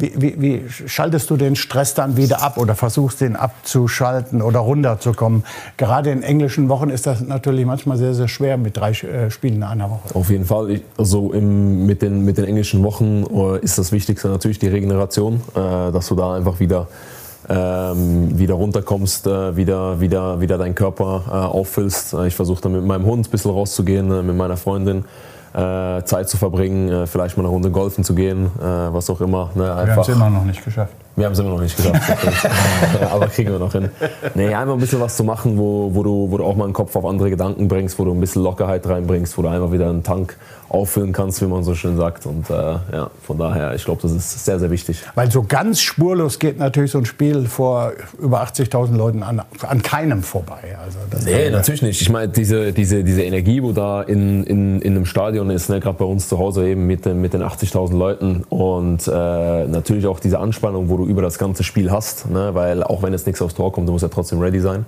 Wie, 0.00 0.12
wie, 0.14 0.40
wie, 0.40 0.62
schaltest 0.86 1.28
du 1.28 1.36
den 1.36 1.56
Stress 1.56 1.92
dann 1.92 2.16
wieder 2.16 2.40
ab 2.40 2.56
oder 2.56 2.76
versuchst 2.76 3.20
den 3.20 3.34
abzuschalten 3.34 4.42
oder 4.42 4.60
runterzukommen? 4.60 5.42
Gerade 5.76 6.12
in 6.12 6.22
englischen 6.22 6.68
Wochen 6.68 6.88
ist 6.88 7.08
das 7.08 7.20
natürlich 7.20 7.66
manchmal 7.66 7.96
sehr, 7.96 8.14
sehr 8.14 8.28
schwer 8.28 8.58
mit 8.58 8.76
drei 8.76 8.92
äh, 8.92 9.28
Spielen 9.32 9.56
in 9.56 9.62
einer 9.64 9.90
Woche. 9.90 10.14
Auf 10.14 10.30
jeden 10.30 10.44
Fall. 10.44 10.70
Ich, 10.70 10.82
also 10.96 11.32
im, 11.32 11.84
mit, 11.84 12.00
den, 12.02 12.24
mit 12.24 12.38
den 12.38 12.44
englischen 12.44 12.84
Wochen 12.84 13.24
äh, 13.24 13.58
ist 13.58 13.76
das 13.76 13.90
Wichtigste 13.90 14.28
natürlich 14.28 14.60
die 14.60 14.68
Regeneration, 14.68 15.40
äh, 15.56 15.90
dass 15.90 16.06
du 16.06 16.14
da 16.14 16.36
einfach 16.36 16.60
wieder 16.60 16.86
ähm, 17.48 18.38
wieder 18.38 18.54
runterkommst, 18.54 19.26
äh, 19.26 19.56
wieder, 19.56 20.00
wieder, 20.00 20.40
wieder 20.40 20.58
deinen 20.58 20.74
Körper 20.74 21.22
äh, 21.26 21.30
auffüllst. 21.30 22.14
Ich 22.26 22.34
versuche 22.34 22.60
dann 22.62 22.72
mit 22.72 22.84
meinem 22.84 23.04
Hund 23.06 23.28
ein 23.28 23.30
bisschen 23.30 23.50
rauszugehen, 23.50 24.10
äh, 24.10 24.22
mit 24.22 24.36
meiner 24.36 24.56
Freundin. 24.56 25.04
Äh, 25.54 26.04
Zeit 26.04 26.28
zu 26.28 26.36
verbringen, 26.36 26.90
äh, 26.90 27.06
vielleicht 27.06 27.36
mal 27.38 27.42
eine 27.44 27.50
Runde 27.50 27.70
golfen 27.70 28.04
zu 28.04 28.14
gehen, 28.14 28.46
äh, 28.60 28.62
was 28.62 29.08
auch 29.08 29.20
immer. 29.22 29.50
Ne, 29.54 29.64
wir 29.64 29.76
haben 29.76 30.00
es 30.00 30.08
immer 30.08 30.28
noch 30.28 30.44
nicht 30.44 30.62
geschafft. 30.62 30.92
Wir 31.18 31.26
haben 31.26 31.32
es 31.32 31.38
immer 31.40 31.50
noch 31.50 31.60
nicht 31.60 31.76
geschafft, 31.76 32.00
aber 33.10 33.26
kriegen 33.26 33.50
wir 33.50 33.58
noch 33.58 33.72
hin. 33.72 33.90
Nee, 34.34 34.54
einfach 34.54 34.74
ein 34.74 34.78
bisschen 34.78 35.00
was 35.00 35.16
zu 35.16 35.24
machen, 35.24 35.58
wo, 35.58 35.92
wo, 35.92 36.04
du, 36.04 36.30
wo 36.30 36.38
du 36.38 36.44
auch 36.44 36.54
mal 36.54 36.66
den 36.66 36.72
Kopf 36.72 36.94
auf 36.94 37.04
andere 37.04 37.28
Gedanken 37.28 37.66
bringst, 37.66 37.98
wo 37.98 38.04
du 38.04 38.12
ein 38.12 38.20
bisschen 38.20 38.44
Lockerheit 38.44 38.86
reinbringst, 38.86 39.36
wo 39.36 39.42
du 39.42 39.48
einfach 39.48 39.72
wieder 39.72 39.88
einen 39.88 40.04
Tank 40.04 40.36
auffüllen 40.68 41.12
kannst, 41.12 41.40
wie 41.40 41.46
man 41.46 41.64
so 41.64 41.74
schön 41.74 41.96
sagt. 41.96 42.26
Und 42.26 42.50
äh, 42.50 42.54
ja, 42.54 43.10
von 43.22 43.38
daher, 43.38 43.74
ich 43.74 43.84
glaube, 43.84 44.02
das 44.02 44.12
ist 44.12 44.44
sehr, 44.44 44.58
sehr 44.58 44.70
wichtig. 44.70 45.02
Weil 45.14 45.30
so 45.30 45.42
ganz 45.42 45.80
spurlos 45.80 46.38
geht 46.38 46.58
natürlich 46.58 46.90
so 46.90 46.98
ein 46.98 47.06
Spiel 47.06 47.46
vor 47.46 47.92
über 48.20 48.42
80.000 48.42 48.94
Leuten 48.94 49.22
an, 49.22 49.42
an 49.66 49.82
keinem 49.82 50.22
vorbei. 50.22 50.76
Also 50.84 50.98
das 51.10 51.24
nee, 51.24 51.50
natürlich 51.50 51.82
nicht. 51.82 52.02
Ich 52.02 52.10
meine, 52.10 52.28
diese, 52.28 52.72
diese, 52.72 53.02
diese 53.02 53.22
Energie, 53.22 53.62
wo 53.62 53.72
da 53.72 54.02
in, 54.02 54.44
in, 54.44 54.82
in 54.82 54.96
einem 54.96 55.06
Stadion 55.06 55.50
ist, 55.50 55.70
ne, 55.70 55.80
gerade 55.80 55.98
bei 55.98 56.04
uns 56.04 56.28
zu 56.28 56.38
Hause 56.38 56.68
eben 56.68 56.86
mit, 56.86 57.06
mit 57.06 57.32
den 57.32 57.42
80.000 57.42 57.96
Leuten 57.96 58.44
und 58.48 59.08
äh, 59.08 59.10
natürlich 59.10 60.06
auch 60.06 60.20
diese 60.20 60.38
Anspannung, 60.38 60.90
wo 60.90 60.98
du 60.98 61.07
über 61.08 61.22
das 61.22 61.38
ganze 61.38 61.64
Spiel 61.64 61.90
hast, 61.90 62.30
ne, 62.30 62.54
weil 62.54 62.82
auch 62.82 63.02
wenn 63.02 63.12
jetzt 63.12 63.26
nichts 63.26 63.42
aufs 63.42 63.54
Tor 63.54 63.72
kommt, 63.72 63.88
du 63.88 63.92
musst 63.92 64.02
ja 64.02 64.08
trotzdem 64.08 64.38
ready 64.38 64.60
sein. 64.60 64.86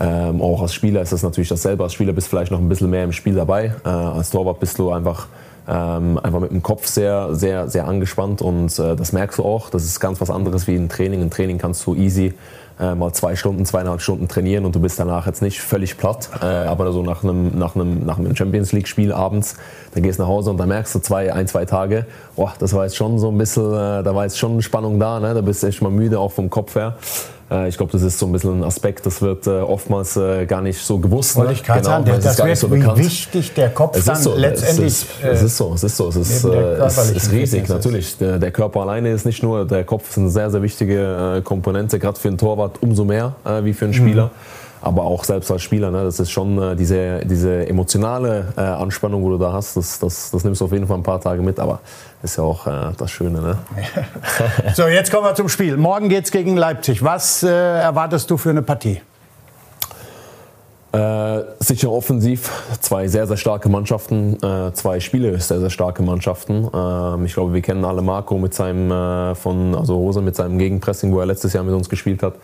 Ähm, 0.00 0.40
auch 0.40 0.62
als 0.62 0.72
Spieler 0.72 1.02
ist 1.02 1.12
das 1.12 1.22
natürlich 1.22 1.48
dasselbe. 1.48 1.82
Als 1.82 1.92
Spieler 1.92 2.12
bist 2.12 2.28
du 2.28 2.30
vielleicht 2.30 2.52
noch 2.52 2.60
ein 2.60 2.68
bisschen 2.68 2.88
mehr 2.88 3.04
im 3.04 3.12
Spiel 3.12 3.34
dabei. 3.34 3.74
Äh, 3.84 3.88
als 3.88 4.30
Torwart 4.30 4.60
bist 4.60 4.78
du 4.78 4.92
einfach 4.92 5.26
ähm, 5.68 6.18
einfach 6.22 6.40
mit 6.40 6.50
dem 6.50 6.62
Kopf 6.62 6.86
sehr, 6.86 7.34
sehr, 7.34 7.68
sehr 7.68 7.86
angespannt 7.86 8.40
und 8.40 8.78
äh, 8.78 8.96
das 8.96 9.12
merkst 9.12 9.38
du 9.38 9.44
auch. 9.44 9.68
Das 9.68 9.84
ist 9.84 10.00
ganz 10.00 10.20
was 10.20 10.30
anderes 10.30 10.66
wie 10.66 10.76
ein 10.76 10.88
Training. 10.88 11.20
Ein 11.20 11.30
Training 11.30 11.58
kannst 11.58 11.84
du 11.86 11.94
easy 11.94 12.32
äh, 12.80 12.94
mal 12.94 13.12
zwei 13.12 13.36
Stunden, 13.36 13.64
zweieinhalb 13.64 14.00
Stunden 14.00 14.28
trainieren 14.28 14.64
und 14.64 14.74
du 14.74 14.80
bist 14.80 14.98
danach 14.98 15.26
jetzt 15.26 15.42
nicht 15.42 15.60
völlig 15.60 15.96
platt. 15.98 16.28
Äh, 16.40 16.46
aber 16.46 16.92
so 16.92 17.02
nach 17.02 17.22
einem, 17.24 17.58
nach 17.58 17.74
einem, 17.74 18.04
nach 18.04 18.18
einem 18.18 18.34
Champions 18.36 18.72
League-Spiel 18.72 19.12
abends, 19.12 19.56
dann 19.94 20.02
gehst 20.02 20.18
du 20.18 20.22
nach 20.22 20.28
Hause 20.28 20.50
und 20.50 20.58
dann 20.58 20.68
merkst 20.68 20.94
du 20.94 20.98
zwei, 21.00 21.32
ein, 21.32 21.46
zwei 21.48 21.64
Tage, 21.64 22.06
boah, 22.36 22.52
das 22.58 22.72
war 22.74 22.84
jetzt 22.84 22.96
schon 22.96 23.18
so 23.18 23.30
ein 23.30 23.38
bisschen, 23.38 23.72
äh, 23.72 24.02
da 24.02 24.14
war 24.14 24.24
jetzt 24.24 24.38
schon 24.38 24.62
Spannung 24.62 24.98
da, 24.98 25.20
ne? 25.20 25.34
da 25.34 25.40
bist 25.40 25.62
du 25.62 25.66
echt 25.66 25.82
mal 25.82 25.90
müde, 25.90 26.18
auch 26.18 26.32
vom 26.32 26.50
Kopf 26.50 26.74
her. 26.74 26.96
Äh, 27.50 27.68
ich 27.68 27.76
glaube, 27.76 27.92
das 27.92 28.02
ist 28.02 28.18
so 28.18 28.26
ein 28.26 28.32
bisschen 28.32 28.60
ein 28.60 28.64
Aspekt, 28.64 29.06
das 29.06 29.22
wird 29.22 29.46
äh, 29.46 29.50
oftmals 29.60 30.16
äh, 30.16 30.46
gar 30.46 30.60
nicht 30.60 30.78
so 30.80 30.98
gewusst. 30.98 31.36
Wollte 31.36 31.52
ich 31.54 31.62
gerade 31.64 31.80
Genau, 31.80 31.90
sagen, 31.92 32.06
weil 32.06 32.16
das, 32.20 32.32
ist 32.32 32.36
gar 32.36 32.46
wird, 32.46 32.52
nicht 32.52 32.60
so 32.60 32.70
wie 32.72 32.78
bekannt. 32.80 32.98
wichtig 32.98 33.54
der 33.54 33.70
Kopf 33.70 33.96
Es 33.96 34.04
dann 34.04 34.16
ist 34.16 34.22
so, 34.24 34.34
letztendlich 34.36 34.86
es 34.86 35.02
ist, 35.02 35.24
es 35.24 35.42
ist 35.42 35.56
so, 35.56 35.72
es 35.74 35.84
ist 35.84 35.96
so, 35.96 36.08
es 36.08 36.16
ist, 36.16 36.44
der 36.44 36.52
äh, 36.52 36.84
es, 36.84 37.10
ist 37.10 37.32
riesig, 37.32 37.62
ist. 37.64 37.68
natürlich. 37.70 38.18
Der, 38.18 38.38
der 38.38 38.50
Körper 38.50 38.80
alleine 38.82 39.10
ist 39.10 39.24
nicht 39.24 39.42
nur, 39.42 39.66
der 39.66 39.84
Kopf 39.84 40.10
ist 40.10 40.18
eine 40.18 40.30
sehr, 40.30 40.50
sehr 40.50 40.62
wichtige 40.62 41.36
äh, 41.38 41.42
Komponente, 41.42 41.98
gerade 41.98 42.18
für 42.18 42.28
einen 42.28 42.38
Torwart 42.38 42.67
umso 42.80 43.04
mehr 43.04 43.34
äh, 43.44 43.64
wie 43.64 43.72
für 43.72 43.86
einen 43.86 43.94
Spieler. 43.94 44.26
Mhm. 44.26 44.30
Aber 44.80 45.02
auch 45.02 45.24
selbst 45.24 45.50
als 45.50 45.62
Spieler, 45.62 45.90
ne, 45.90 46.04
das 46.04 46.20
ist 46.20 46.30
schon 46.30 46.60
äh, 46.62 46.76
diese, 46.76 47.20
diese 47.24 47.68
emotionale 47.68 48.52
äh, 48.56 48.60
Anspannung, 48.60 49.24
wo 49.24 49.30
du 49.30 49.38
da 49.38 49.52
hast, 49.52 49.76
das, 49.76 49.98
das, 49.98 50.30
das 50.30 50.44
nimmst 50.44 50.60
du 50.60 50.66
auf 50.66 50.72
jeden 50.72 50.86
Fall 50.86 50.96
ein 50.96 51.02
paar 51.02 51.20
Tage 51.20 51.42
mit, 51.42 51.58
aber 51.58 51.80
ist 52.22 52.36
ja 52.36 52.44
auch 52.44 52.66
äh, 52.66 52.92
das 52.96 53.10
Schöne. 53.10 53.40
Ne? 53.40 53.58
So, 54.74 54.86
jetzt 54.86 55.10
kommen 55.10 55.24
wir 55.24 55.34
zum 55.34 55.48
Spiel. 55.48 55.76
Morgen 55.76 56.08
geht's 56.08 56.30
gegen 56.30 56.56
Leipzig. 56.56 57.02
Was 57.02 57.42
äh, 57.42 57.48
erwartest 57.48 58.30
du 58.30 58.36
für 58.36 58.50
eine 58.50 58.62
Partie? 58.62 59.00
Äh, 60.90 61.42
sicher 61.58 61.92
offensiv, 61.92 62.50
zwei 62.80 63.08
sehr, 63.08 63.26
sehr 63.26 63.36
starke 63.36 63.68
Mannschaften, 63.68 64.42
äh, 64.42 64.72
zwei 64.72 65.00
Spiele 65.00 65.38
sehr, 65.38 65.60
sehr 65.60 65.68
starke 65.68 66.02
Mannschaften. 66.02 66.66
Ähm, 66.72 67.26
ich 67.26 67.34
glaube, 67.34 67.52
wir 67.52 67.60
kennen 67.60 67.84
alle 67.84 68.00
Marco 68.00 68.38
mit 68.38 68.54
seinem, 68.54 68.90
äh, 68.90 69.34
von, 69.34 69.74
also 69.74 69.96
Rose 69.96 70.22
mit 70.22 70.34
seinem 70.34 70.58
Gegenpressing, 70.58 71.12
wo 71.12 71.20
er 71.20 71.26
letztes 71.26 71.52
Jahr 71.52 71.62
mit 71.62 71.74
uns 71.74 71.90
gespielt 71.90 72.22
hat. 72.22 72.36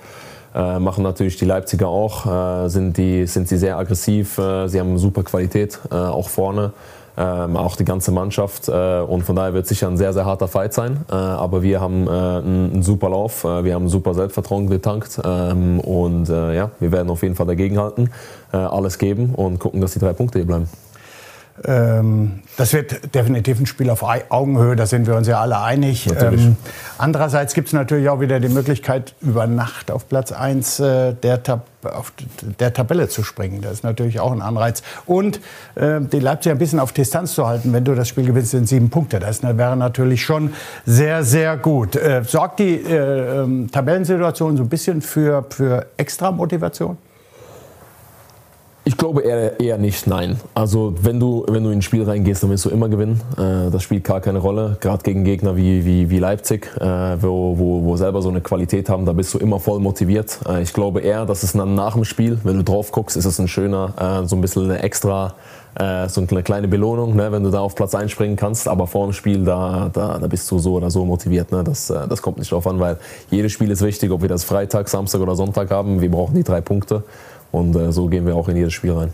Äh, 0.55 0.79
machen 0.79 1.03
natürlich 1.03 1.37
die 1.37 1.47
Leipziger 1.47 1.89
auch, 1.89 2.27
äh, 2.27 2.69
sind, 2.69 2.97
die, 2.99 3.27
sind 3.27 3.49
sie 3.49 3.57
sehr 3.57 3.79
aggressiv, 3.79 4.37
äh, 4.37 4.69
sie 4.69 4.79
haben 4.79 4.99
super 4.99 5.23
Qualität, 5.23 5.81
auch 5.91 6.29
vorne. 6.29 6.73
Ähm, 7.17 7.57
auch 7.57 7.77
die 7.77 7.85
ganze 7.85 8.11
Mannschaft 8.11 8.69
äh, 8.69 9.01
und 9.01 9.23
von 9.23 9.37
daher 9.37 9.55
wird 9.55 9.65
es 9.65 9.69
sicher 9.69 9.87
ein 9.87 9.97
sehr, 9.97 10.13
sehr 10.13 10.25
harter 10.25 10.49
Fight 10.49 10.73
sein. 10.75 11.05
Äh, 11.09 11.15
aber 11.15 11.63
wir 11.63 11.81
haben 11.81 12.09
äh, 12.09 12.11
einen, 12.11 12.73
einen 12.73 12.83
super 12.83 13.09
Lauf, 13.11 13.45
äh, 13.45 13.65
wir 13.65 13.75
haben 13.75 13.89
super 13.89 14.15
Selbstvertrauen 14.15 14.69
getankt 14.69 15.21
ähm, 15.25 15.79
und 15.79 16.29
äh, 16.29 16.57
ja, 16.57 16.71
wir 16.81 16.91
werden 16.91 17.11
auf 17.11 17.23
jeden 17.23 17.37
Fall 17.37 17.47
dagegenhalten, 17.47 18.11
äh, 18.53 18.57
alles 18.57 18.99
geben 18.99 19.35
und 19.35 19.61
gucken, 19.61 19.81
dass 19.81 19.93
die 19.93 20.01
drei 20.01 20.13
Punkte 20.13 20.39
hier 20.41 20.47
bleiben. 20.47 20.69
Ähm, 21.63 22.43
das 22.57 22.73
wird 22.73 23.15
definitiv 23.15 23.61
ein 23.61 23.67
Spiel 23.67 23.89
auf 23.89 24.03
Augenhöhe, 24.03 24.75
da 24.75 24.87
sind 24.87 25.07
wir 25.07 25.15
uns 25.15 25.29
ja 25.29 25.41
alle 25.41 25.61
einig. 25.61 26.09
Ähm, 26.21 26.57
andererseits 26.99 27.55
gibt 27.55 27.69
es 27.69 27.73
natürlich 27.73 28.09
auch 28.09 28.21
wieder 28.21 28.41
die 28.41 28.49
Möglichkeit, 28.49 29.15
über 29.21 29.47
Nacht 29.47 29.93
auf 29.93 30.09
Platz 30.09 30.33
1 30.33 30.81
äh, 30.81 31.15
der, 31.15 31.45
Tab 31.45 31.67
auf 31.85 32.13
der 32.59 32.73
Tabelle 32.73 33.09
zu 33.09 33.23
springen. 33.23 33.61
Das 33.63 33.73
ist 33.75 33.85
natürlich 33.85 34.19
auch 34.19 34.33
ein 34.33 34.43
Anreiz. 34.43 34.83
Und 35.07 35.41
äh, 35.77 36.01
die 36.01 36.19
Leipziger 36.19 36.55
ein 36.55 36.59
bisschen 36.59 36.81
auf 36.81 36.93
Distanz 36.93 37.35
zu 37.35 37.47
halten, 37.47 37.73
wenn 37.73 37.85
du 37.85 37.95
das 37.95 38.09
Spiel 38.09 38.27
gewinnst, 38.27 38.51
sind 38.51 38.69
sieben 38.69 38.91
Punkte. 38.91 39.21
Das 39.21 39.43
wäre 39.43 39.77
natürlich 39.77 40.25
schon 40.25 40.55
sehr, 40.87 41.23
sehr 41.23 41.57
gut. 41.57 41.95
Äh, 41.95 42.25
sorgt 42.25 42.59
die 42.59 42.75
äh, 42.75 43.43
ähm, 43.43 43.71
Tabellensituation 43.71 44.57
so 44.57 44.65
ein 44.65 44.69
bisschen 44.69 45.03
für, 45.03 45.45
für 45.51 45.87
extra 45.97 46.33
Motivation? 46.33 46.99
Ich 48.87 48.99
glaube 48.99 49.23
eher, 49.23 49.59
eher 49.61 49.79
nicht, 49.79 50.07
nein. 50.07 50.39
Also 50.53 50.95
wenn 51.01 51.19
du, 51.19 51.47
wenn 51.49 51.65
du 51.65 51.71
in 51.71 51.79
ein 51.79 51.83
Spiel 51.83 52.03
reingehst, 52.03 52.43
dann 52.43 52.51
willst 52.51 52.67
du 52.67 52.69
immer 52.69 52.91
gewinnen. 52.91 53.19
Äh, 53.39 53.71
das 53.71 53.83
spielt 53.83 54.05
gar 54.05 54.21
keine 54.21 54.41
Rolle. 54.41 54.77
Gerade 54.79 55.03
gegen 55.03 55.25
Gegner 55.25 55.57
wie, 55.57 55.87
wie, 55.87 56.11
wie 56.11 56.19
Leipzig, 56.19 56.71
äh, 56.79 57.17
wo, 57.23 57.59
wo, 57.59 57.83
wo 57.83 57.97
selber 57.97 58.21
so 58.21 58.29
eine 58.29 58.43
Qualität 58.43 58.91
haben, 58.91 59.07
da 59.07 59.15
bist 59.15 59.33
du 59.33 59.39
immer 59.39 59.59
voll 59.59 59.81
motiviert. 59.81 60.39
Äh, 60.47 60.61
ich 60.61 60.75
glaube 60.75 61.01
eher, 61.01 61.25
dass 61.25 61.43
es 61.43 61.53
dann 61.53 61.75
nach 61.75 61.95
dem 61.95 62.05
Spiel, 62.05 62.39
wenn 62.45 62.59
du 62.59 62.63
drauf 62.63 62.93
guckst, 62.93 63.17
ist 63.17 63.25
es 63.25 63.39
ein 63.39 63.49
schöner, 63.49 64.25
so 64.27 64.37
ein 64.37 64.43
bisschen 64.43 64.65
eine 64.65 64.83
extra, 64.83 65.35
so 65.77 66.21
eine 66.21 66.43
kleine 66.43 66.69
Belohnung, 66.69 67.17
ne, 67.17 67.33
wenn 67.33 67.43
du 67.43 67.51
da 67.51 67.61
auf 67.61 67.75
Platz 67.75 67.95
einspringen 67.95 68.37
kannst. 68.37 68.69
Aber 68.69 68.87
vor 68.87 69.07
dem 69.07 69.13
Spiel, 69.13 69.45
da, 69.45 69.91
da, 69.93 70.19
da 70.19 70.27
bist 70.27 70.51
du 70.51 70.59
so 70.59 70.75
oder 70.75 70.91
so 70.91 71.05
motiviert. 71.05 71.51
Ne? 71.53 71.65
Das, 71.65 71.87
das 71.87 72.23
kommt 72.23 72.39
nicht 72.39 72.53
drauf 72.53 72.67
an, 72.67 72.79
weil 72.79 72.99
jedes 73.31 73.53
Spiel 73.53 73.71
ist 73.71 73.83
wichtig, 73.83 74.11
ob 74.11 74.23
wir 74.23 74.29
das 74.29 74.45
Freitag, 74.45 74.89
Samstag 74.89 75.21
oder 75.21 75.35
Sonntag 75.37 75.71
haben. 75.71 76.01
Wir 76.01 76.11
brauchen 76.11 76.35
die 76.35 76.45
drei 76.45 76.61
Punkte. 76.61 77.03
Und 77.55 77.77
äh, 77.77 77.93
so 77.93 78.09
gehen 78.09 78.27
wir 78.27 78.35
auch 78.35 78.49
in 78.49 78.57
jedes 78.57 78.73
Spiel 78.73 78.93
rein. 78.93 79.13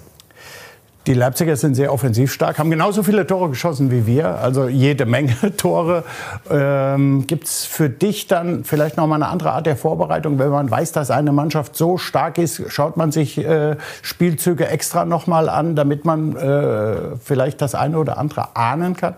Die 1.06 1.14
Leipziger 1.14 1.56
sind 1.56 1.74
sehr 1.74 1.92
offensiv 1.92 2.30
stark, 2.30 2.58
haben 2.58 2.70
genauso 2.70 3.02
viele 3.02 3.26
Tore 3.26 3.48
geschossen 3.48 3.90
wie 3.90 4.06
wir, 4.06 4.38
also 4.38 4.68
jede 4.68 5.06
Menge 5.06 5.34
Tore. 5.56 6.04
Ähm, 6.50 7.26
Gibt 7.26 7.44
es 7.44 7.64
für 7.64 7.88
dich 7.88 8.26
dann 8.26 8.64
vielleicht 8.64 8.96
noch 8.96 9.06
mal 9.06 9.16
eine 9.16 9.28
andere 9.28 9.52
Art 9.52 9.66
der 9.66 9.76
Vorbereitung, 9.76 10.38
wenn 10.38 10.50
man 10.50 10.70
weiß, 10.70 10.92
dass 10.92 11.10
eine 11.10 11.32
Mannschaft 11.32 11.74
so 11.74 11.96
stark 11.96 12.36
ist? 12.38 12.62
Schaut 12.68 12.96
man 12.96 13.12
sich 13.12 13.38
äh, 13.38 13.76
Spielzüge 14.02 14.68
extra 14.68 15.04
noch 15.04 15.26
mal 15.26 15.48
an, 15.48 15.74
damit 15.74 16.04
man 16.04 16.36
äh, 16.36 17.16
vielleicht 17.22 17.62
das 17.62 17.74
eine 17.74 17.98
oder 17.98 18.18
andere 18.18 18.54
ahnen 18.56 18.94
kann? 18.94 19.14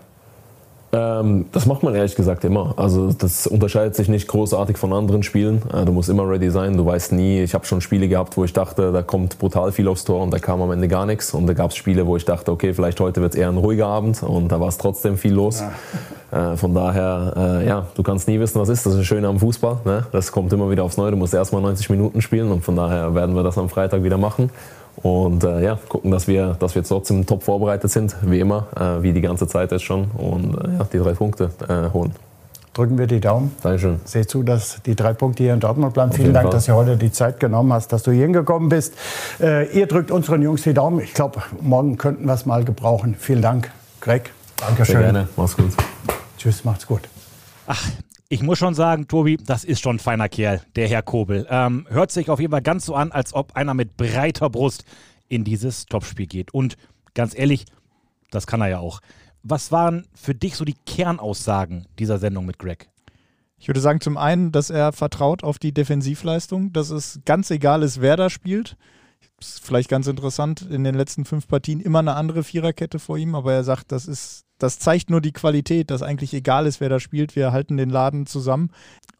Ähm, 0.93 1.45
das 1.51 1.65
macht 1.65 1.81
man 1.81 1.95
ehrlich 1.95 2.15
gesagt 2.15 2.45
immer. 2.45 2.75
Also 2.77 3.11
das 3.11 3.47
unterscheidet 3.47 3.95
sich 3.95 4.09
nicht 4.09 4.27
großartig 4.27 4.77
von 4.77 4.93
anderen 4.93 5.23
Spielen. 5.23 5.63
Äh, 5.73 5.85
du 5.85 5.91
musst 5.91 6.07
immer 6.07 6.29
ready 6.29 6.51
sein. 6.51 6.77
Du 6.77 6.85
weißt 6.85 7.13
nie. 7.13 7.41
Ich 7.41 7.55
habe 7.55 7.65
schon 7.65 7.81
Spiele 7.81 8.07
gehabt, 8.07 8.37
wo 8.37 8.43
ich 8.43 8.53
dachte, 8.53 8.91
da 8.91 9.01
kommt 9.01 9.39
brutal 9.39 9.71
viel 9.71 9.87
aufs 9.87 10.03
Tor 10.03 10.21
und 10.21 10.31
da 10.31 10.37
kam 10.37 10.61
am 10.61 10.71
Ende 10.71 10.87
gar 10.87 11.07
nichts. 11.07 11.33
Und 11.33 11.47
da 11.47 11.53
gab 11.53 11.71
es 11.71 11.77
Spiele, 11.77 12.05
wo 12.05 12.15
ich 12.15 12.25
dachte, 12.25 12.51
okay, 12.51 12.73
vielleicht 12.75 12.99
heute 12.99 13.21
wird 13.21 13.33
es 13.33 13.39
eher 13.39 13.49
ein 13.49 13.57
ruhiger 13.57 13.87
Abend 13.87 14.21
und 14.21 14.51
da 14.51 14.59
war 14.59 14.67
es 14.67 14.77
trotzdem 14.77 15.17
viel 15.17 15.33
los. 15.33 15.63
Äh, 16.31 16.57
von 16.57 16.75
daher, 16.75 17.33
äh, 17.35 17.67
ja, 17.67 17.87
du 17.95 18.03
kannst 18.03 18.27
nie 18.27 18.39
wissen, 18.39 18.61
was 18.61 18.69
ist. 18.69 18.85
Das 18.85 18.93
ist 18.93 18.99
das 18.99 19.07
Schöne 19.07 19.27
am 19.27 19.39
Fußball. 19.39 19.77
Ne? 19.85 20.05
Das 20.11 20.31
kommt 20.31 20.53
immer 20.53 20.69
wieder 20.69 20.83
aufs 20.83 20.97
Neue. 20.97 21.09
Du 21.09 21.17
musst 21.17 21.33
erstmal 21.33 21.63
90 21.63 21.89
Minuten 21.89 22.21
spielen 22.21 22.51
und 22.51 22.63
von 22.63 22.75
daher 22.75 23.15
werden 23.15 23.35
wir 23.35 23.41
das 23.41 23.57
am 23.57 23.67
Freitag 23.67 24.03
wieder 24.03 24.19
machen. 24.19 24.51
Und 24.97 25.43
äh, 25.43 25.63
ja, 25.63 25.79
gucken, 25.89 26.11
dass 26.11 26.27
wir, 26.27 26.55
dass 26.59 26.75
wir 26.75 26.83
trotzdem 26.83 27.25
top 27.25 27.43
vorbereitet 27.43 27.91
sind, 27.91 28.15
wie 28.21 28.39
immer, 28.39 28.67
äh, 28.75 29.03
wie 29.03 29.11
die 29.11 29.21
ganze 29.21 29.47
Zeit 29.47 29.71
jetzt 29.71 29.83
schon. 29.83 30.05
Und 30.11 30.55
äh, 30.55 30.77
ja, 30.77 30.83
die 30.91 30.97
drei 30.99 31.13
Punkte 31.13 31.49
äh, 31.67 31.91
holen. 31.91 32.13
Drücken 32.73 32.97
wir 32.97 33.05
die 33.05 33.19
Daumen. 33.19 33.55
Dankeschön. 33.61 33.99
Seht 34.03 34.29
zu, 34.29 34.41
dass 34.41 34.81
die 34.83 34.95
drei 34.95 35.13
Punkte 35.13 35.43
hier 35.43 35.53
in 35.53 35.59
Dortmund 35.59 35.93
bleiben. 35.93 36.11
Vielen 36.11 36.27
jeden 36.27 36.33
Dank, 36.33 36.45
Fall. 36.45 36.53
dass 36.53 36.65
du 36.65 36.73
heute 36.73 36.97
die 36.97 37.11
Zeit 37.11 37.39
genommen 37.39 37.71
hast, 37.71 37.93
dass 37.93 38.01
du 38.01 38.11
hier 38.11 38.23
hingekommen 38.23 38.69
bist. 38.69 38.95
Äh, 39.39 39.71
ihr 39.77 39.85
drückt 39.85 40.09
unseren 40.09 40.41
Jungs 40.41 40.63
die 40.63 40.73
Daumen. 40.73 40.99
Ich 40.99 41.13
glaube, 41.13 41.41
morgen 41.61 41.97
könnten 41.97 42.25
wir 42.25 42.33
es 42.33 42.47
mal 42.47 42.63
gebrauchen. 42.63 43.15
Vielen 43.19 43.43
Dank, 43.43 43.69
Greg. 44.01 44.31
Dankeschön. 44.57 44.95
Sehr 44.95 45.03
gerne. 45.03 45.27
Mach's 45.35 45.55
gut. 45.55 45.71
Tschüss, 46.37 46.63
macht's 46.63 46.87
gut. 46.87 47.01
Ich 48.29 48.41
muss 48.41 48.57
schon 48.57 48.73
sagen, 48.73 49.07
Tobi, 49.07 49.37
das 49.37 49.63
ist 49.63 49.81
schon 49.81 49.97
ein 49.97 49.99
feiner 49.99 50.29
Kerl, 50.29 50.61
der 50.75 50.87
Herr 50.87 51.03
Kobel. 51.03 51.45
Ähm, 51.49 51.85
hört 51.89 52.11
sich 52.11 52.29
auf 52.29 52.39
jeden 52.39 52.51
Fall 52.51 52.61
ganz 52.61 52.85
so 52.85 52.95
an, 52.95 53.11
als 53.11 53.33
ob 53.33 53.55
einer 53.55 53.73
mit 53.73 53.97
breiter 53.97 54.49
Brust 54.49 54.85
in 55.27 55.43
dieses 55.43 55.85
Topspiel 55.85 56.27
geht. 56.27 56.53
Und 56.53 56.77
ganz 57.13 57.37
ehrlich, 57.37 57.65
das 58.31 58.47
kann 58.47 58.61
er 58.61 58.69
ja 58.69 58.79
auch. 58.79 59.01
Was 59.43 59.71
waren 59.71 60.07
für 60.13 60.33
dich 60.33 60.55
so 60.55 60.65
die 60.65 60.75
Kernaussagen 60.85 61.85
dieser 61.99 62.17
Sendung 62.17 62.45
mit 62.45 62.59
Greg? 62.59 62.89
Ich 63.57 63.67
würde 63.67 63.81
sagen, 63.81 64.01
zum 64.01 64.17
einen, 64.17 64.51
dass 64.51 64.69
er 64.69 64.91
vertraut 64.91 65.43
auf 65.43 65.59
die 65.59 65.73
Defensivleistung, 65.73 66.73
dass 66.73 66.89
es 66.89 67.21
ganz 67.25 67.49
egal 67.51 67.83
ist, 67.83 68.01
wer 68.01 68.17
da 68.17 68.29
spielt. 68.29 68.77
Ist 69.39 69.65
vielleicht 69.65 69.89
ganz 69.89 70.07
interessant, 70.07 70.61
in 70.69 70.83
den 70.83 70.95
letzten 70.95 71.25
fünf 71.25 71.47
Partien 71.47 71.79
immer 71.79 71.99
eine 71.99 72.15
andere 72.15 72.43
Viererkette 72.43 72.99
vor 72.99 73.17
ihm, 73.17 73.35
aber 73.35 73.53
er 73.53 73.63
sagt, 73.63 73.91
das 73.91 74.05
ist, 74.05 74.42
das 74.57 74.79
zeigt 74.79 75.09
nur 75.09 75.21
die 75.21 75.31
Qualität, 75.31 75.91
dass 75.91 76.01
eigentlich 76.01 76.33
egal 76.33 76.67
ist, 76.67 76.79
wer 76.79 76.89
da 76.89 76.99
spielt, 76.99 77.35
wir 77.35 77.51
halten 77.51 77.77
den 77.77 77.89
Laden 77.89 78.25
zusammen. 78.25 78.69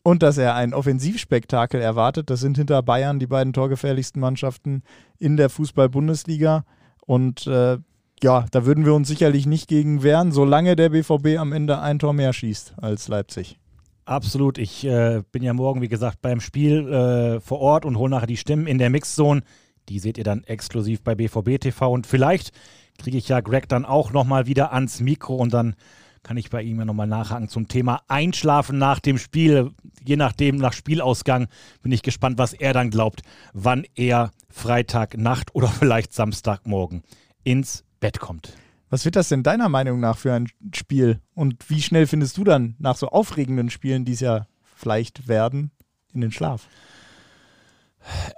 Und 0.03 0.21
dass 0.21 0.37
er 0.37 0.55
ein 0.55 0.73
Offensivspektakel 0.73 1.81
erwartet. 1.81 2.29
Das 2.29 2.41
sind 2.41 2.57
hinter 2.57 2.81
Bayern 2.81 3.19
die 3.19 3.27
beiden 3.27 3.53
torgefährlichsten 3.53 4.19
Mannschaften 4.19 4.83
in 5.17 5.37
der 5.37 5.49
Fußball-Bundesliga. 5.49 6.65
Und 7.05 7.47
äh, 7.47 7.77
ja, 8.21 8.45
da 8.51 8.65
würden 8.65 8.85
wir 8.85 8.93
uns 8.93 9.07
sicherlich 9.07 9.45
nicht 9.45 9.67
gegen 9.67 10.03
wehren, 10.03 10.31
solange 10.31 10.75
der 10.75 10.89
BVB 10.89 11.37
am 11.37 11.51
Ende 11.51 11.79
ein 11.79 11.99
Tor 11.99 12.13
mehr 12.13 12.33
schießt 12.33 12.75
als 12.77 13.07
Leipzig. 13.07 13.59
Absolut. 14.05 14.57
Ich 14.57 14.85
äh, 14.85 15.23
bin 15.31 15.43
ja 15.43 15.53
morgen, 15.53 15.81
wie 15.81 15.89
gesagt, 15.89 16.21
beim 16.21 16.41
Spiel 16.41 16.87
äh, 16.87 17.39
vor 17.39 17.59
Ort 17.59 17.85
und 17.85 17.97
hole 17.97 18.09
nachher 18.09 18.27
die 18.27 18.37
Stimmen 18.37 18.67
in 18.67 18.77
der 18.77 18.89
Mixzone. 18.89 19.41
Die 19.89 19.99
seht 19.99 20.17
ihr 20.17 20.23
dann 20.23 20.43
exklusiv 20.43 21.01
bei 21.01 21.15
BVB 21.15 21.59
TV 21.59 21.91
und 21.91 22.07
vielleicht 22.07 22.51
kriege 22.97 23.17
ich 23.17 23.27
ja 23.27 23.41
Greg 23.41 23.67
dann 23.67 23.85
auch 23.85 24.11
nochmal 24.11 24.47
wieder 24.47 24.73
ans 24.73 24.99
Mikro 24.99 25.35
und 25.35 25.53
dann 25.53 25.75
kann 26.23 26.37
ich 26.37 26.49
bei 26.49 26.61
ihm 26.61 26.79
ja 26.79 26.85
nochmal 26.85 27.07
nachhaken 27.07 27.49
zum 27.49 27.67
Thema 27.67 28.01
Einschlafen 28.07 28.77
nach 28.77 28.99
dem 28.99 29.17
Spiel. 29.17 29.71
Je 30.03 30.15
nachdem, 30.15 30.55
nach 30.55 30.73
Spielausgang 30.73 31.47
bin 31.81 31.91
ich 31.91 32.01
gespannt, 32.01 32.37
was 32.37 32.53
er 32.53 32.73
dann 32.73 32.89
glaubt, 32.89 33.21
wann 33.51 33.85
er 33.95 34.31
Freitagnacht 34.49 35.53
oder 35.53 35.67
vielleicht 35.79 36.13
Samstagmorgen 36.13 37.03
ins 37.43 37.83
Bett 37.99 38.19
kommt. 38.19 38.53
Was 38.89 39.05
wird 39.05 39.15
das 39.15 39.29
denn 39.29 39.43
deiner 39.43 39.69
Meinung 39.69 39.99
nach 39.99 40.17
für 40.17 40.33
ein 40.33 40.49
Spiel? 40.73 41.19
Und 41.33 41.69
wie 41.69 41.81
schnell 41.81 42.07
findest 42.07 42.37
du 42.37 42.43
dann 42.43 42.75
nach 42.79 42.95
so 42.95 43.09
aufregenden 43.09 43.69
Spielen, 43.69 44.05
die 44.05 44.13
es 44.13 44.19
ja 44.19 44.47
vielleicht 44.75 45.27
werden, 45.27 45.71
in 46.13 46.21
den 46.21 46.31
Schlaf? 46.31 46.67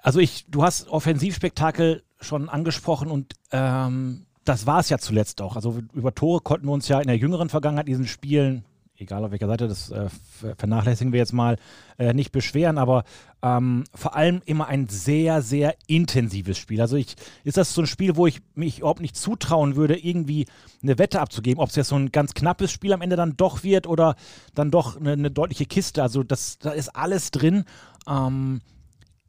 Also 0.02 0.20
ich, 0.20 0.46
du 0.48 0.64
hast 0.64 0.88
Offensivspektakel 0.88 2.04
schon 2.22 2.50
angesprochen 2.50 3.12
und 3.12 3.34
ähm, 3.52 4.26
das 4.46 4.66
war 4.66 4.80
es 4.80 4.90
ja 4.90 4.98
zuletzt 4.98 5.42
auch. 5.42 5.56
Also 5.56 5.80
über 5.94 6.14
Tore 6.14 6.42
konnten 6.42 6.68
wir 6.68 6.74
uns 6.74 6.88
ja 6.88 7.00
in 7.00 7.08
der 7.08 7.18
jüngeren 7.18 7.50
Vergangenheit 7.50 7.88
diesen 7.88 8.08
Spielen 8.08 8.64
egal 8.98 9.24
auf 9.24 9.32
welcher 9.32 9.48
Seite, 9.48 9.68
das 9.68 9.92
äh, 9.92 10.10
vernachlässigen 10.58 11.12
wir 11.12 11.20
jetzt 11.20 11.34
mal, 11.34 11.58
äh, 11.98 12.14
nicht 12.14 12.32
beschweren, 12.32 12.78
aber 12.78 13.04
ähm, 13.42 13.84
vor 13.94 14.16
allem 14.16 14.42
immer 14.46 14.68
ein 14.68 14.88
sehr, 14.88 15.42
sehr 15.42 15.76
intensives 15.88 16.58
Spiel. 16.58 16.82
Also 16.82 16.96
ich, 16.96 17.16
ist 17.44 17.58
das 17.58 17.74
so 17.74 17.82
ein 17.82 17.88
Spiel, 17.88 18.16
wo 18.16 18.28
ich 18.28 18.42
mich 18.56 18.80
überhaupt 18.80 19.02
nicht 19.02 19.16
zutrauen 19.16 19.76
würde, 19.76 19.98
irgendwie 19.98 20.48
eine 20.82 20.98
Wette 20.98 21.20
abzugeben, 21.20 21.62
ob 21.62 21.70
es 21.70 21.76
jetzt 21.76 21.90
so 21.90 21.96
ein 21.96 22.12
ganz 22.12 22.34
knappes 22.34 22.72
Spiel 22.72 22.94
am 22.94 23.02
Ende 23.02 23.16
dann 23.16 23.36
doch 23.38 23.64
wird 23.64 23.88
oder 23.88 24.16
dann 24.54 24.72
doch 24.72 24.98
eine, 24.98 25.14
eine 25.14 25.32
deutliche 25.32 25.66
Kiste. 25.66 26.02
Also 26.02 26.24
das, 26.24 26.58
da 26.60 26.72
ist 26.72 26.96
alles 26.96 27.32
drin. 27.32 27.66
Ähm, 28.08 28.62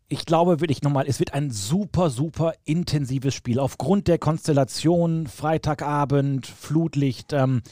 ich 0.08 0.24
glaube 0.24 0.60
wirklich 0.60 0.82
nochmal, 0.82 1.06
es 1.08 1.18
wird 1.18 1.34
ein 1.34 1.50
super, 1.50 2.10
super 2.10 2.54
intensives 2.64 3.34
Spiel. 3.34 3.58
Aufgrund 3.58 4.06
der 4.08 4.18
Konstellation, 4.18 5.26
Freitagabend, 5.26 6.46
Flutlicht. 6.46 7.32
Ähm, 7.32 7.62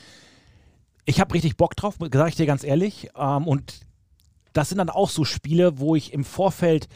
ich 1.05 1.21
habe 1.21 1.35
richtig 1.35 1.57
Bock 1.57 1.77
drauf, 1.77 1.97
sage 2.01 2.29
ich 2.29 2.35
dir 2.35 2.47
ganz 2.47 2.65
ehrlich. 2.65 3.11
Ähm, 3.17 3.47
und 3.47 3.81
das 4.53 4.69
sind 4.69 4.79
dann 4.79 4.91
auch 4.91 5.11
so 5.11 5.25
Spiele, 5.25 5.79
wo 5.79 5.95
ich 5.95 6.13
im 6.13 6.25
Vorfeld, 6.25 6.89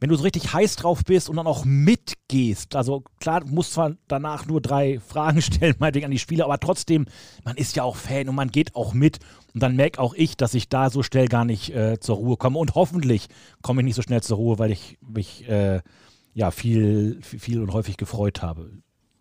wenn 0.00 0.08
du 0.08 0.16
so 0.16 0.22
richtig 0.22 0.52
heiß 0.52 0.76
drauf 0.76 1.04
bist 1.04 1.28
und 1.28 1.36
dann 1.36 1.46
auch 1.46 1.64
mitgehst, 1.64 2.76
also 2.76 3.02
klar, 3.20 3.40
du 3.40 3.48
musst 3.48 3.72
zwar 3.72 3.96
danach 4.06 4.46
nur 4.46 4.60
drei 4.60 5.00
Fragen 5.06 5.42
stellen, 5.42 5.74
meinetwegen 5.78 6.06
an 6.06 6.10
die 6.10 6.18
Spiele, 6.18 6.44
aber 6.44 6.58
trotzdem, 6.58 7.06
man 7.44 7.56
ist 7.56 7.76
ja 7.76 7.82
auch 7.82 7.96
Fan 7.96 8.28
und 8.28 8.34
man 8.34 8.50
geht 8.50 8.74
auch 8.74 8.94
mit. 8.94 9.18
Und 9.54 9.62
dann 9.62 9.76
merke 9.76 10.00
auch 10.00 10.14
ich, 10.14 10.36
dass 10.36 10.54
ich 10.54 10.68
da 10.68 10.90
so 10.90 11.02
schnell 11.02 11.26
gar 11.28 11.44
nicht 11.44 11.74
äh, 11.74 11.98
zur 11.98 12.16
Ruhe 12.16 12.36
komme. 12.36 12.58
Und 12.58 12.74
hoffentlich 12.74 13.28
komme 13.62 13.80
ich 13.80 13.86
nicht 13.86 13.96
so 13.96 14.02
schnell 14.02 14.22
zur 14.22 14.36
Ruhe, 14.36 14.58
weil 14.58 14.70
ich 14.70 14.98
mich 15.00 15.48
äh, 15.48 15.80
ja 16.34 16.50
viel, 16.50 17.18
viel 17.22 17.60
und 17.60 17.72
häufig 17.72 17.96
gefreut 17.96 18.42
habe. 18.42 18.70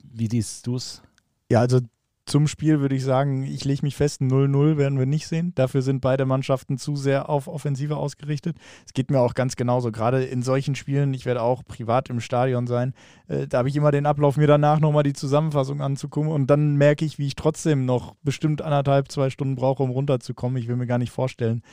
Wie 0.04 0.28
siehst 0.30 0.68
du 0.68 0.76
es? 0.76 1.02
Ja, 1.50 1.62
also 1.62 1.80
zum 2.28 2.48
Spiel 2.48 2.82
würde 2.82 2.96
ich 2.96 3.04
sagen, 3.04 3.44
ich 3.44 3.64
lege 3.64 3.84
mich 3.84 3.96
fest, 3.96 4.22
0-0 4.22 4.78
werden 4.78 5.00
wir 5.00 5.06
nicht 5.06 5.28
sehen. 5.28 5.54
Dafür 5.56 5.82
sind 5.82 6.02
beide 6.02 6.26
Mannschaften 6.26 6.78
zu 6.78 6.98
sehr 6.98 7.30
auf 7.30 7.48
Offensive 7.48 7.96
ausgerichtet. 7.96 8.58
Es 8.86 8.94
geht 8.94 9.10
mir 9.10 9.20
auch 9.20 9.34
ganz 9.34 9.56
genauso. 9.56 9.92
Gerade 9.92 10.26
in 10.26 10.44
solchen 10.44 10.76
Spielen, 10.76 11.14
ich 11.14 11.26
werde 11.26 11.42
auch 11.42 11.64
privat 11.64 12.10
im 12.10 12.20
Stadion 12.20 12.68
sein, 12.68 12.94
äh, 13.28 13.48
da 13.48 13.60
habe 13.60 13.70
ich 13.70 13.76
immer 13.78 13.92
den 13.92 14.06
Ablauf, 14.06 14.36
mir 14.36 14.46
danach 14.46 14.82
nochmal 14.82 15.04
die 15.04 15.14
Zusammenfassung 15.14 15.82
anzugucken 15.82 16.30
und 16.30 16.48
dann 16.48 16.76
merke 16.76 17.06
ich, 17.06 17.18
wie 17.18 17.28
ich 17.28 17.36
trotzdem 17.36 17.86
noch 17.86 18.16
bestimmt 18.24 18.62
anderthalb, 18.62 19.10
zwei 19.10 19.30
Stunden 19.30 19.56
brauche, 19.56 19.82
um 19.82 19.90
runterzukommen. 19.90 20.62
Ich 20.62 20.68
will 20.68 20.76
mir 20.76 20.88
gar 20.88 20.98
nicht 20.98 21.12
vorstellen, 21.12 21.64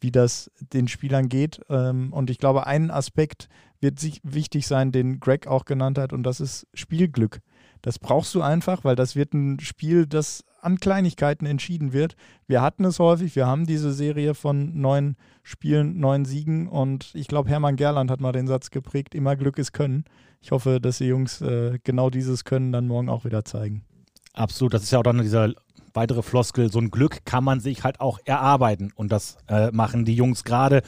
wie 0.00 0.10
das 0.10 0.50
den 0.72 0.88
Spielern 0.88 1.28
geht. 1.28 1.60
Ähm, 1.68 2.12
und 2.12 2.30
ich 2.30 2.38
glaube, 2.38 2.66
ein 2.66 2.90
Aspekt 2.90 3.48
wird 3.80 4.00
sich 4.00 4.20
wichtig 4.24 4.66
sein, 4.66 4.90
den 4.90 5.20
Greg 5.20 5.46
auch 5.46 5.64
genannt 5.64 5.98
hat, 5.98 6.12
und 6.12 6.24
das 6.24 6.40
ist 6.40 6.66
Spielglück. 6.74 7.40
Das 7.82 7.98
brauchst 7.98 8.34
du 8.34 8.42
einfach, 8.42 8.84
weil 8.84 8.96
das 8.96 9.16
wird 9.16 9.32
ein 9.34 9.60
Spiel, 9.60 10.06
das 10.06 10.44
an 10.60 10.78
Kleinigkeiten 10.78 11.46
entschieden 11.46 11.92
wird. 11.92 12.16
Wir 12.46 12.60
hatten 12.60 12.84
es 12.84 12.98
häufig, 12.98 13.34
wir 13.36 13.46
haben 13.46 13.66
diese 13.66 13.92
Serie 13.92 14.34
von 14.34 14.78
neun 14.78 15.16
Spielen, 15.42 15.98
neun 15.98 16.24
Siegen 16.24 16.68
und 16.68 17.10
ich 17.14 17.28
glaube, 17.28 17.48
Hermann 17.48 17.76
Gerland 17.76 18.10
hat 18.10 18.20
mal 18.20 18.32
den 18.32 18.46
Satz 18.46 18.70
geprägt, 18.70 19.14
immer 19.14 19.36
Glück 19.36 19.58
ist 19.58 19.72
Können. 19.72 20.04
Ich 20.42 20.52
hoffe, 20.52 20.80
dass 20.80 20.98
die 20.98 21.06
Jungs 21.06 21.40
äh, 21.40 21.78
genau 21.84 22.10
dieses 22.10 22.44
Können 22.44 22.72
dann 22.72 22.86
morgen 22.86 23.08
auch 23.08 23.24
wieder 23.24 23.44
zeigen. 23.44 23.84
Absolut, 24.32 24.74
das 24.74 24.82
ist 24.82 24.90
ja 24.90 24.98
auch 24.98 25.02
dann 25.02 25.18
dieser 25.18 25.52
weitere 25.92 26.22
Floskel, 26.22 26.70
so 26.70 26.78
ein 26.78 26.90
Glück 26.90 27.24
kann 27.24 27.44
man 27.44 27.60
sich 27.60 27.82
halt 27.82 28.00
auch 28.00 28.18
erarbeiten 28.24 28.92
und 28.94 29.10
das 29.10 29.38
äh, 29.48 29.70
machen 29.72 30.04
die 30.04 30.14
Jungs 30.14 30.44
gerade. 30.44 30.82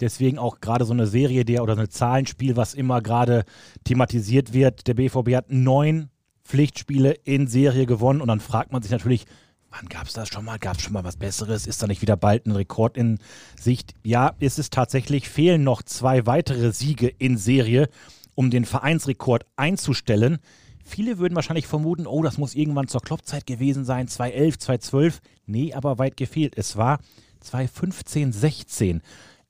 Deswegen 0.00 0.38
auch 0.38 0.60
gerade 0.60 0.84
so 0.84 0.92
eine 0.92 1.06
Serie 1.06 1.46
der 1.46 1.62
oder 1.62 1.76
ein 1.76 1.88
Zahlenspiel, 1.88 2.56
was 2.56 2.74
immer 2.74 3.00
gerade 3.00 3.44
thematisiert 3.84 4.52
wird. 4.52 4.86
Der 4.86 4.94
BVB 4.94 5.34
hat 5.34 5.46
neun 5.50 6.10
Pflichtspiele 6.46 7.12
in 7.24 7.46
Serie 7.46 7.86
gewonnen 7.86 8.20
und 8.20 8.28
dann 8.28 8.40
fragt 8.40 8.72
man 8.72 8.82
sich 8.82 8.92
natürlich, 8.92 9.26
wann 9.70 9.88
gab 9.88 10.06
es 10.06 10.12
das 10.12 10.28
schon 10.28 10.44
mal? 10.44 10.58
Gab 10.58 10.76
es 10.76 10.82
schon 10.82 10.92
mal 10.92 11.04
was 11.04 11.16
Besseres? 11.16 11.66
Ist 11.66 11.82
da 11.82 11.86
nicht 11.86 12.02
wieder 12.02 12.16
bald 12.16 12.46
ein 12.46 12.52
Rekord 12.52 12.96
in 12.96 13.18
Sicht? 13.60 13.94
Ja, 14.04 14.34
ist 14.38 14.58
es 14.58 14.70
tatsächlich. 14.70 15.28
Fehlen 15.28 15.64
noch 15.64 15.82
zwei 15.82 16.26
weitere 16.26 16.72
Siege 16.72 17.08
in 17.08 17.36
Serie, 17.36 17.88
um 18.34 18.50
den 18.50 18.64
Vereinsrekord 18.64 19.44
einzustellen. 19.56 20.38
Viele 20.84 21.18
würden 21.18 21.34
wahrscheinlich 21.34 21.66
vermuten, 21.66 22.06
oh, 22.06 22.22
das 22.22 22.38
muss 22.38 22.54
irgendwann 22.54 22.86
zur 22.86 23.00
Kloppzeit 23.00 23.44
gewesen 23.44 23.84
sein, 23.84 24.06
2011, 24.06 24.58
2012. 24.58 25.20
Nee, 25.46 25.74
aber 25.74 25.98
weit 25.98 26.16
gefehlt. 26.16 26.56
Es 26.56 26.76
war 26.76 27.00
2015, 27.40 28.32
16. 28.32 29.02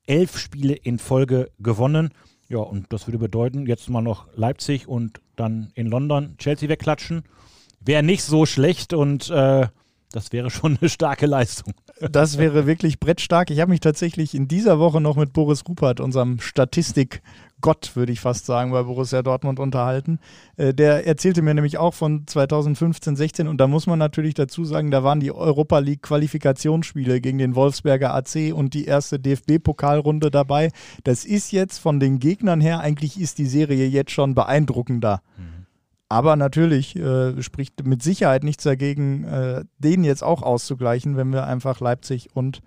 Elf 0.07 0.39
Spiele 0.39 0.75
in 0.75 0.99
Folge 0.99 1.51
gewonnen. 1.59 2.11
Ja, 2.49 2.59
und 2.59 2.93
das 2.93 3.07
würde 3.07 3.19
bedeuten, 3.19 3.67
jetzt 3.67 3.89
mal 3.91 4.03
noch 4.03 4.29
Leipzig 4.35 4.87
und 4.87 5.21
dann 5.35 5.71
in 5.75 5.89
London 5.89 6.37
Chelsea 6.39 6.69
wegklatschen. 6.69 7.25
Wäre 7.81 8.03
nicht 8.03 8.23
so 8.23 8.47
schlecht 8.47 8.93
und 8.93 9.31
äh, 9.31 9.67
das 10.13 10.33
wäre 10.33 10.51
schon 10.51 10.79
eine 10.81 10.89
starke 10.89 11.27
Leistung. 11.27 11.75
Das 12.11 12.39
wäre 12.39 12.67
wirklich 12.67 13.01
brettstark. 13.01 13.51
Ich 13.51 13.61
habe 13.61 13.71
mich 13.71 13.81
tatsächlich 13.81 14.35
in 14.35 14.49
dieser 14.49 14.79
Woche 14.79 15.01
noch 15.01 15.17
mit 15.17 15.33
Boris 15.33 15.65
Rupert, 15.67 16.01
unserem 16.01 16.41
Statistik- 16.41 17.23
Gott, 17.63 17.93
würde 17.95 18.13
ich 18.13 18.21
fast 18.21 18.45
sagen, 18.45 18.71
bei 18.71 18.83
Borussia 18.83 19.23
Dortmund 19.23 19.59
unterhalten. 19.59 20.19
Äh, 20.57 20.75
der 20.75 21.07
erzählte 21.07 21.41
mir 21.41 21.55
nämlich 21.55 21.79
auch 21.79 21.95
von 21.95 22.27
2015, 22.27 23.17
16 23.17 23.49
und 23.49 23.59
da 23.59 23.67
muss 23.67 23.87
man 23.87 23.99
natürlich 23.99 24.35
dazu 24.35 24.65
sagen, 24.65 24.91
da 24.91 25.03
waren 25.03 25.21
die 25.21 25.33
Europa 25.33 25.79
League 25.79 26.03
Qualifikationsspiele 26.03 27.21
gegen 27.21 27.39
den 27.39 27.55
Wolfsberger 27.55 28.15
AC 28.15 28.53
und 28.53 28.75
die 28.75 28.85
erste 28.85 29.19
DFB-Pokalrunde 29.19 30.31
dabei. 30.31 30.71
Das 31.05 31.25
ist 31.25 31.51
jetzt 31.51 31.79
von 31.79 31.99
den 31.99 32.19
Gegnern 32.19 32.61
her, 32.61 32.81
eigentlich 32.81 33.19
ist 33.19 33.39
die 33.39 33.47
Serie 33.47 33.87
jetzt 33.87 34.11
schon 34.11 34.35
beeindruckender. 34.35 35.23
Mhm. 35.39 35.56
Aber 36.09 36.37
natürlich 36.37 36.95
äh, 36.97 37.43
spricht 37.43 37.85
mit 37.85 38.03
Sicherheit 38.03 38.45
nichts 38.45 38.63
dagegen, 38.63 39.25
äh, 39.25 39.65
den 39.79 40.05
jetzt 40.05 40.23
auch 40.23 40.43
auszugleichen, 40.43 41.17
wenn 41.17 41.33
wir 41.33 41.47
einfach 41.47 41.81
Leipzig 41.81 42.29
und 42.35 42.61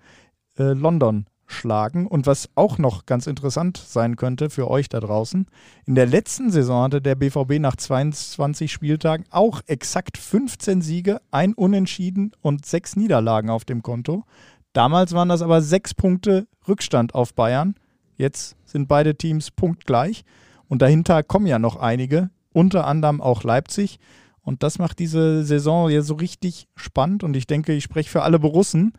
äh, 0.58 0.72
London 0.74 1.26
schlagen. 1.46 2.06
Und 2.06 2.26
was 2.26 2.48
auch 2.54 2.78
noch 2.78 3.06
ganz 3.06 3.26
interessant 3.26 3.76
sein 3.78 4.16
könnte 4.16 4.50
für 4.50 4.70
euch 4.70 4.88
da 4.88 5.00
draußen, 5.00 5.46
in 5.86 5.94
der 5.94 6.06
letzten 6.06 6.50
Saison 6.50 6.84
hatte 6.84 7.02
der 7.02 7.14
BVB 7.14 7.58
nach 7.58 7.76
22 7.76 8.70
Spieltagen 8.70 9.26
auch 9.30 9.62
exakt 9.66 10.18
15 10.18 10.82
Siege, 10.82 11.20
ein 11.30 11.54
Unentschieden 11.54 12.32
und 12.40 12.66
sechs 12.66 12.94
Niederlagen 12.94 13.50
auf 13.50 13.64
dem 13.64 13.82
Konto. 13.82 14.24
Damals 14.72 15.12
waren 15.12 15.28
das 15.28 15.42
aber 15.42 15.62
sechs 15.62 15.94
Punkte 15.94 16.46
Rückstand 16.68 17.14
auf 17.14 17.34
Bayern. 17.34 17.74
Jetzt 18.16 18.56
sind 18.64 18.86
beide 18.86 19.16
Teams 19.16 19.50
punktgleich. 19.50 20.24
Und 20.68 20.82
dahinter 20.82 21.24
kommen 21.24 21.46
ja 21.46 21.58
noch 21.58 21.76
einige, 21.76 22.30
unter 22.52 22.86
anderem 22.86 23.20
auch 23.20 23.44
Leipzig. 23.44 23.98
Und 24.42 24.62
das 24.62 24.78
macht 24.78 24.98
diese 24.98 25.44
Saison 25.44 25.90
ja 25.90 26.02
so 26.02 26.14
richtig 26.14 26.68
spannend. 26.74 27.22
Und 27.24 27.36
ich 27.36 27.46
denke, 27.46 27.72
ich 27.72 27.84
spreche 27.84 28.10
für 28.10 28.22
alle 28.22 28.38
Borussen 28.38 28.92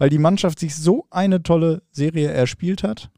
weil 0.00 0.08
die 0.08 0.18
Mannschaft 0.18 0.58
sich 0.58 0.74
so 0.74 1.06
eine 1.10 1.42
tolle 1.42 1.82
Serie 1.90 2.30
erspielt 2.30 2.82
hat, 2.82 3.10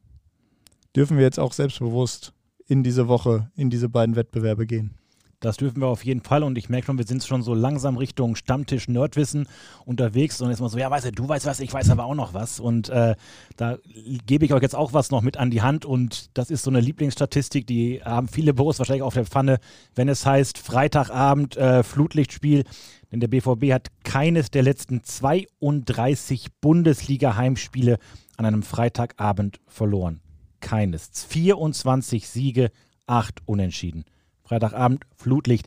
dürfen 0.97 1.17
wir 1.17 1.23
jetzt 1.23 1.39
auch 1.39 1.53
selbstbewusst 1.53 2.35
in 2.67 2.83
diese 2.83 3.07
Woche, 3.07 3.53
in 3.55 3.71
diese 3.71 3.89
beiden 3.89 4.17
Wettbewerbe 4.17 4.67
gehen. 4.67 4.99
Das 5.43 5.57
dürfen 5.57 5.81
wir 5.81 5.89
auf 5.89 6.05
jeden 6.05 6.23
Fall 6.23 6.45
und 6.45 6.57
ich 6.57 6.69
merke 6.69 6.87
schon, 6.87 6.99
wir 6.99 7.05
sind 7.05 7.25
schon 7.25 7.43
so 7.43 7.53
langsam 7.53 7.97
Richtung 7.97 8.37
Stammtisch 8.37 8.87
Nerdwissen 8.87 9.49
unterwegs 9.85 10.41
und 10.41 10.51
jetzt 10.51 10.61
mal 10.61 10.69
so, 10.69 10.79
ja, 10.79 10.89
weißt 10.89 11.07
du, 11.07 11.13
du 11.13 11.29
weißt 11.29 11.47
was, 11.47 11.59
ich 11.59 11.73
weiß 11.73 11.91
aber 11.91 12.05
auch 12.05 12.15
noch 12.15 12.33
was 12.33 12.61
und 12.61 12.89
äh, 12.91 13.17
da 13.57 13.79
gebe 14.25 14.45
ich 14.45 14.55
euch 14.55 14.63
jetzt 14.63 14.77
auch 14.77 14.93
was 14.93 15.11
noch 15.11 15.21
mit 15.21 15.37
an 15.37 15.51
die 15.51 15.61
Hand 15.61 15.85
und 15.85 16.31
das 16.39 16.49
ist 16.49 16.63
so 16.63 16.71
eine 16.71 16.81
Lieblingsstatistik, 16.81 17.67
die 17.67 18.01
haben 18.05 18.29
viele 18.29 18.55
Büros 18.55 18.79
wahrscheinlich 18.79 19.03
auf 19.03 19.15
der 19.15 19.27
Pfanne, 19.27 19.59
wenn 19.97 20.09
es 20.09 20.25
heißt 20.25 20.59
Freitagabend 20.59 21.57
äh, 21.57 21.83
Flutlichtspiel, 21.83 22.63
denn 23.11 23.19
der 23.19 23.29
BVB 23.29 23.73
hat 23.73 23.89
keines 24.05 24.53
der 24.53 24.63
letzten 24.63 25.03
32 25.03 26.53
Bundesliga-Heimspiele 26.61 27.99
an 28.37 28.47
einem 28.47 28.63
Freitagabend 28.63 29.59
verloren. 29.67 30.21
Keines. 30.61 31.11
24 31.29 32.29
Siege, 32.29 32.71
8 33.07 33.41
Unentschieden. 33.47 34.05
Freitagabend 34.53 35.05
Flutlicht. 35.17 35.67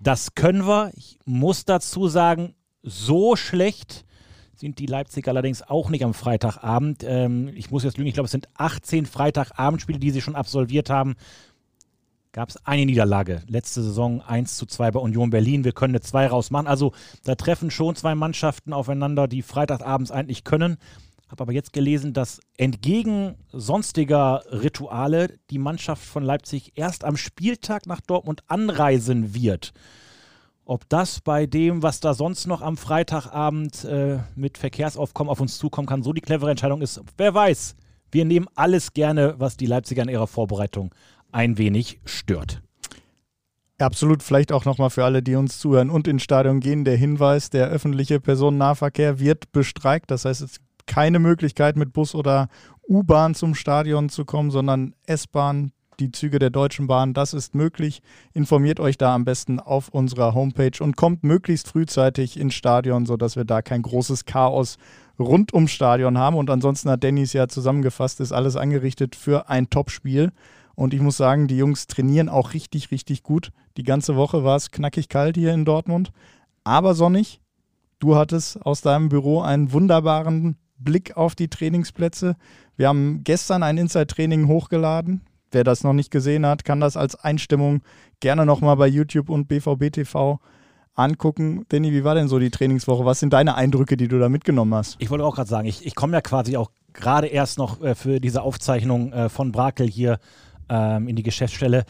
Das 0.00 0.34
können 0.34 0.66
wir. 0.66 0.90
Ich 0.96 1.18
muss 1.24 1.64
dazu 1.64 2.08
sagen, 2.08 2.54
so 2.82 3.36
schlecht 3.36 4.04
sind 4.56 4.80
die 4.80 4.86
Leipziger 4.86 5.30
allerdings 5.30 5.62
auch 5.62 5.88
nicht 5.88 6.04
am 6.04 6.14
Freitagabend. 6.14 7.04
Ähm, 7.06 7.48
ich 7.54 7.70
muss 7.70 7.84
jetzt 7.84 7.96
lügen, 7.96 8.08
ich 8.08 8.14
glaube, 8.14 8.26
es 8.26 8.32
sind 8.32 8.48
18 8.54 9.06
Freitagabendspiele, 9.06 10.00
die 10.00 10.10
sie 10.10 10.20
schon 10.20 10.34
absolviert 10.34 10.90
haben 10.90 11.14
gab 12.34 12.48
es 12.48 12.66
eine 12.66 12.84
Niederlage. 12.84 13.42
Letzte 13.46 13.80
Saison 13.80 14.20
1 14.20 14.56
zu 14.56 14.66
2 14.66 14.90
bei 14.90 14.98
Union 14.98 15.30
Berlin. 15.30 15.62
Wir 15.62 15.70
können 15.70 15.92
eine 15.94 16.00
2 16.00 16.26
rausmachen. 16.26 16.66
Also 16.66 16.92
da 17.22 17.36
treffen 17.36 17.70
schon 17.70 17.94
zwei 17.94 18.16
Mannschaften 18.16 18.72
aufeinander, 18.72 19.28
die 19.28 19.42
Freitagabends 19.42 20.10
eigentlich 20.10 20.42
können. 20.42 20.76
Habe 21.28 21.42
aber 21.42 21.52
jetzt 21.52 21.72
gelesen, 21.72 22.12
dass 22.12 22.40
entgegen 22.56 23.36
sonstiger 23.50 24.42
Rituale 24.50 25.38
die 25.50 25.58
Mannschaft 25.58 26.04
von 26.04 26.22
Leipzig 26.22 26.72
erst 26.74 27.04
am 27.04 27.16
Spieltag 27.16 27.86
nach 27.86 28.00
Dortmund 28.00 28.42
anreisen 28.46 29.34
wird. 29.34 29.72
Ob 30.66 30.88
das 30.88 31.20
bei 31.20 31.46
dem, 31.46 31.82
was 31.82 32.00
da 32.00 32.14
sonst 32.14 32.46
noch 32.46 32.62
am 32.62 32.76
Freitagabend 32.76 33.84
äh, 33.84 34.18
mit 34.34 34.56
Verkehrsaufkommen 34.56 35.30
auf 35.30 35.40
uns 35.40 35.58
zukommen 35.58 35.86
kann, 35.86 36.02
so 36.02 36.12
die 36.12 36.22
clevere 36.22 36.50
Entscheidung 36.50 36.80
ist, 36.80 37.00
wer 37.16 37.34
weiß. 37.34 37.76
Wir 38.10 38.24
nehmen 38.24 38.46
alles 38.54 38.92
gerne, 38.92 39.34
was 39.38 39.56
die 39.56 39.66
Leipziger 39.66 40.02
in 40.02 40.08
ihrer 40.08 40.26
Vorbereitung 40.26 40.94
ein 41.32 41.58
wenig 41.58 42.00
stört. 42.04 42.62
Absolut, 43.78 44.22
vielleicht 44.22 44.52
auch 44.52 44.64
nochmal 44.64 44.90
für 44.90 45.04
alle, 45.04 45.22
die 45.22 45.34
uns 45.34 45.58
zuhören 45.58 45.90
und 45.90 46.06
ins 46.06 46.22
Stadion 46.22 46.60
gehen, 46.60 46.84
der 46.84 46.96
Hinweis, 46.96 47.50
der 47.50 47.68
öffentliche 47.68 48.20
Personennahverkehr 48.20 49.18
wird 49.18 49.50
bestreikt. 49.50 50.12
Das 50.12 50.24
heißt, 50.24 50.42
es 50.42 50.60
keine 50.86 51.18
Möglichkeit, 51.18 51.76
mit 51.76 51.92
Bus 51.92 52.14
oder 52.14 52.48
U-Bahn 52.88 53.34
zum 53.34 53.54
Stadion 53.54 54.08
zu 54.08 54.24
kommen, 54.24 54.50
sondern 54.50 54.94
S-Bahn, 55.06 55.72
die 56.00 56.10
Züge 56.10 56.38
der 56.38 56.50
Deutschen 56.50 56.86
Bahn, 56.86 57.14
das 57.14 57.34
ist 57.34 57.54
möglich. 57.54 58.02
Informiert 58.32 58.80
euch 58.80 58.98
da 58.98 59.14
am 59.14 59.24
besten 59.24 59.60
auf 59.60 59.88
unserer 59.88 60.34
Homepage 60.34 60.82
und 60.82 60.96
kommt 60.96 61.22
möglichst 61.22 61.68
frühzeitig 61.68 62.38
ins 62.38 62.54
Stadion, 62.54 63.06
sodass 63.06 63.36
wir 63.36 63.44
da 63.44 63.62
kein 63.62 63.82
großes 63.82 64.24
Chaos 64.24 64.76
rund 65.18 65.54
ums 65.54 65.70
Stadion 65.70 66.18
haben. 66.18 66.36
Und 66.36 66.50
ansonsten 66.50 66.90
hat 66.90 67.02
Dennis 67.02 67.32
ja 67.32 67.48
zusammengefasst, 67.48 68.20
ist 68.20 68.32
alles 68.32 68.56
angerichtet 68.56 69.14
für 69.14 69.48
ein 69.48 69.70
Topspiel. 69.70 70.32
Und 70.74 70.92
ich 70.92 71.00
muss 71.00 71.16
sagen, 71.16 71.46
die 71.46 71.56
Jungs 71.56 71.86
trainieren 71.86 72.28
auch 72.28 72.52
richtig, 72.52 72.90
richtig 72.90 73.22
gut. 73.22 73.50
Die 73.76 73.84
ganze 73.84 74.16
Woche 74.16 74.44
war 74.44 74.56
es 74.56 74.70
knackig 74.70 75.08
kalt 75.08 75.36
hier 75.36 75.54
in 75.54 75.64
Dortmund, 75.64 76.10
aber 76.64 76.94
sonnig. 76.94 77.40
Du 78.00 78.16
hattest 78.16 78.60
aus 78.66 78.80
deinem 78.80 79.08
Büro 79.08 79.40
einen 79.40 79.72
wunderbaren 79.72 80.56
Blick 80.78 81.16
auf 81.16 81.34
die 81.34 81.48
Trainingsplätze. 81.48 82.36
Wir 82.76 82.88
haben 82.88 83.22
gestern 83.24 83.62
ein 83.62 83.78
Inside-Training 83.78 84.48
hochgeladen. 84.48 85.22
Wer 85.50 85.64
das 85.64 85.84
noch 85.84 85.92
nicht 85.92 86.10
gesehen 86.10 86.44
hat, 86.46 86.64
kann 86.64 86.80
das 86.80 86.96
als 86.96 87.14
Einstimmung 87.14 87.82
gerne 88.20 88.44
nochmal 88.44 88.76
bei 88.76 88.88
YouTube 88.88 89.28
und 89.30 89.46
BVB 89.46 89.92
TV 89.92 90.40
angucken. 90.94 91.64
Danny, 91.68 91.92
wie 91.92 92.04
war 92.04 92.14
denn 92.14 92.28
so 92.28 92.38
die 92.38 92.50
Trainingswoche? 92.50 93.04
Was 93.04 93.20
sind 93.20 93.32
deine 93.32 93.54
Eindrücke, 93.54 93.96
die 93.96 94.08
du 94.08 94.18
da 94.18 94.28
mitgenommen 94.28 94.74
hast? 94.74 94.96
Ich 94.98 95.10
wollte 95.10 95.24
auch 95.24 95.34
gerade 95.34 95.48
sagen, 95.48 95.68
ich, 95.68 95.84
ich 95.86 95.94
komme 95.94 96.14
ja 96.14 96.20
quasi 96.20 96.56
auch 96.56 96.70
gerade 96.92 97.26
erst 97.26 97.58
noch 97.58 97.82
äh, 97.82 97.94
für 97.94 98.20
diese 98.20 98.42
Aufzeichnung 98.42 99.12
äh, 99.12 99.28
von 99.28 99.52
Brakel 99.52 99.88
hier 99.88 100.18
ähm, 100.68 101.08
in 101.08 101.16
die 101.16 101.22
Geschäftsstelle. 101.22 101.84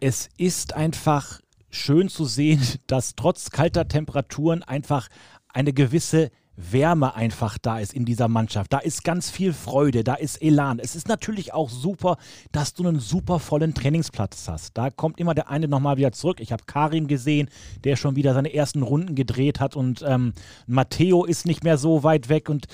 Es 0.00 0.28
ist 0.36 0.74
einfach 0.74 1.40
schön 1.70 2.08
zu 2.08 2.24
sehen, 2.24 2.62
dass 2.86 3.14
trotz 3.14 3.50
kalter 3.50 3.88
Temperaturen 3.88 4.62
einfach 4.62 5.08
eine 5.48 5.72
gewisse 5.72 6.30
Wärme 6.56 7.14
einfach 7.14 7.58
da 7.58 7.78
ist 7.78 7.92
in 7.92 8.04
dieser 8.04 8.28
Mannschaft. 8.28 8.72
Da 8.72 8.78
ist 8.78 9.04
ganz 9.04 9.30
viel 9.30 9.52
Freude, 9.52 10.04
da 10.04 10.14
ist 10.14 10.42
Elan. 10.42 10.78
Es 10.78 10.96
ist 10.96 11.08
natürlich 11.08 11.52
auch 11.52 11.68
super, 11.68 12.16
dass 12.52 12.74
du 12.74 12.86
einen 12.86 12.98
super 12.98 13.38
vollen 13.38 13.74
Trainingsplatz 13.74 14.48
hast. 14.48 14.76
Da 14.76 14.90
kommt 14.90 15.20
immer 15.20 15.34
der 15.34 15.50
eine 15.50 15.68
nochmal 15.68 15.96
wieder 15.98 16.12
zurück. 16.12 16.40
Ich 16.40 16.52
habe 16.52 16.64
Karim 16.66 17.06
gesehen, 17.06 17.48
der 17.84 17.96
schon 17.96 18.16
wieder 18.16 18.34
seine 18.34 18.52
ersten 18.54 18.82
Runden 18.82 19.14
gedreht 19.14 19.60
hat 19.60 19.76
und 19.76 20.04
ähm, 20.06 20.32
Matteo 20.66 21.24
ist 21.24 21.46
nicht 21.46 21.62
mehr 21.62 21.78
so 21.78 22.02
weit 22.02 22.28
weg 22.28 22.48
und 22.48 22.66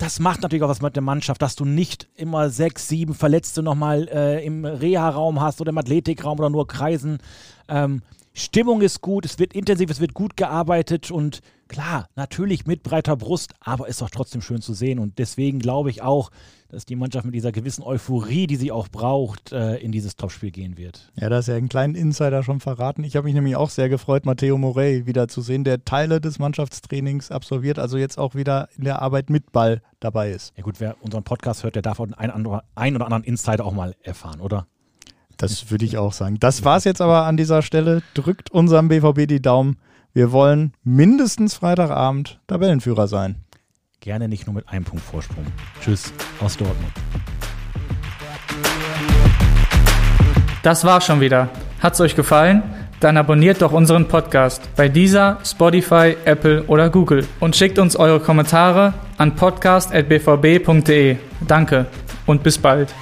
das 0.00 0.18
macht 0.18 0.40
natürlich 0.40 0.62
auch 0.62 0.68
was 0.70 0.80
mit 0.80 0.96
der 0.96 1.02
Mannschaft, 1.02 1.42
dass 1.42 1.56
du 1.56 1.66
nicht 1.66 2.08
immer 2.16 2.48
sechs, 2.48 2.88
sieben 2.88 3.12
Verletzte 3.12 3.62
nochmal 3.62 4.08
äh, 4.08 4.44
im 4.44 4.64
Reha-Raum 4.64 5.42
hast 5.42 5.60
oder 5.60 5.70
im 5.70 5.78
Athletikraum 5.78 6.38
oder 6.38 6.48
nur 6.48 6.66
Kreisen. 6.66 7.18
Ähm, 7.68 8.00
Stimmung 8.32 8.80
ist 8.80 9.00
gut, 9.00 9.24
es 9.24 9.38
wird 9.38 9.54
intensiv, 9.54 9.90
es 9.90 10.00
wird 10.00 10.14
gut 10.14 10.36
gearbeitet 10.36 11.10
und 11.10 11.40
klar, 11.68 12.08
natürlich 12.16 12.66
mit 12.66 12.82
breiter 12.82 13.16
Brust, 13.16 13.54
aber 13.60 13.88
ist 13.88 14.00
doch 14.00 14.10
trotzdem 14.10 14.40
schön 14.40 14.60
zu 14.60 14.72
sehen. 14.72 14.98
Und 14.98 15.18
deswegen 15.18 15.58
glaube 15.58 15.90
ich 15.90 16.02
auch, 16.02 16.30
dass 16.68 16.84
die 16.84 16.96
Mannschaft 16.96 17.24
mit 17.24 17.34
dieser 17.34 17.50
gewissen 17.50 17.82
Euphorie, 17.82 18.46
die 18.46 18.56
sie 18.56 18.70
auch 18.70 18.88
braucht, 18.88 19.52
äh, 19.52 19.76
in 19.76 19.90
dieses 19.90 20.16
Topspiel 20.16 20.52
gehen 20.52 20.76
wird. 20.76 21.10
Ja, 21.16 21.28
das 21.28 21.40
ist 21.40 21.48
ja 21.48 21.56
einen 21.56 21.68
kleinen 21.68 21.96
Insider 21.96 22.42
schon 22.44 22.60
verraten. 22.60 23.02
Ich 23.02 23.16
habe 23.16 23.24
mich 23.24 23.34
nämlich 23.34 23.56
auch 23.56 23.70
sehr 23.70 23.88
gefreut, 23.88 24.24
Matteo 24.26 24.56
Morey 24.58 25.06
wieder 25.06 25.26
zu 25.26 25.40
sehen, 25.42 25.64
der 25.64 25.84
Teile 25.84 26.20
des 26.20 26.38
Mannschaftstrainings 26.38 27.30
absolviert, 27.30 27.78
also 27.78 27.98
jetzt 27.98 28.18
auch 28.18 28.34
wieder 28.34 28.68
in 28.76 28.84
der 28.84 29.02
Arbeit 29.02 29.30
mit 29.30 29.50
Ball 29.50 29.82
dabei 29.98 30.30
ist. 30.30 30.52
Ja 30.56 30.62
gut, 30.62 30.78
wer 30.78 30.96
unseren 31.02 31.24
Podcast 31.24 31.64
hört, 31.64 31.74
der 31.74 31.82
darf 31.82 31.98
auch 31.98 32.04
einen, 32.04 32.46
einen 32.74 32.96
oder 32.96 33.04
anderen 33.04 33.24
Insider 33.24 33.64
auch 33.64 33.74
mal 33.74 33.96
erfahren, 34.02 34.40
oder? 34.40 34.66
Das 35.40 35.70
würde 35.70 35.86
ich 35.86 35.96
auch 35.96 36.12
sagen. 36.12 36.38
Das 36.38 36.64
war 36.64 36.76
es 36.76 36.84
jetzt 36.84 37.00
aber 37.00 37.24
an 37.24 37.38
dieser 37.38 37.62
Stelle. 37.62 38.02
Drückt 38.12 38.50
unserem 38.50 38.88
BVB 38.88 39.26
die 39.26 39.40
Daumen. 39.40 39.78
Wir 40.12 40.32
wollen 40.32 40.74
mindestens 40.84 41.54
Freitagabend 41.54 42.40
Tabellenführer 42.46 43.08
sein. 43.08 43.36
Gerne 44.00 44.28
nicht 44.28 44.46
nur 44.46 44.54
mit 44.54 44.68
einem 44.68 44.84
Punkt 44.84 45.02
Vorsprung. 45.02 45.46
Tschüss 45.80 46.12
aus 46.42 46.58
Dortmund. 46.58 46.92
Das 50.62 50.84
war 50.84 51.00
schon 51.00 51.22
wieder. 51.22 51.48
Hat's 51.80 52.02
euch 52.02 52.14
gefallen? 52.14 52.62
Dann 53.00 53.16
abonniert 53.16 53.62
doch 53.62 53.72
unseren 53.72 54.08
Podcast 54.08 54.68
bei 54.76 54.90
dieser, 54.90 55.38
Spotify, 55.42 56.18
Apple 56.26 56.64
oder 56.64 56.90
Google 56.90 57.26
und 57.40 57.56
schickt 57.56 57.78
uns 57.78 57.96
eure 57.96 58.20
Kommentare 58.20 58.92
an 59.16 59.36
podcast.bvb.de. 59.36 61.16
Danke 61.48 61.86
und 62.26 62.42
bis 62.42 62.58
bald. 62.58 62.94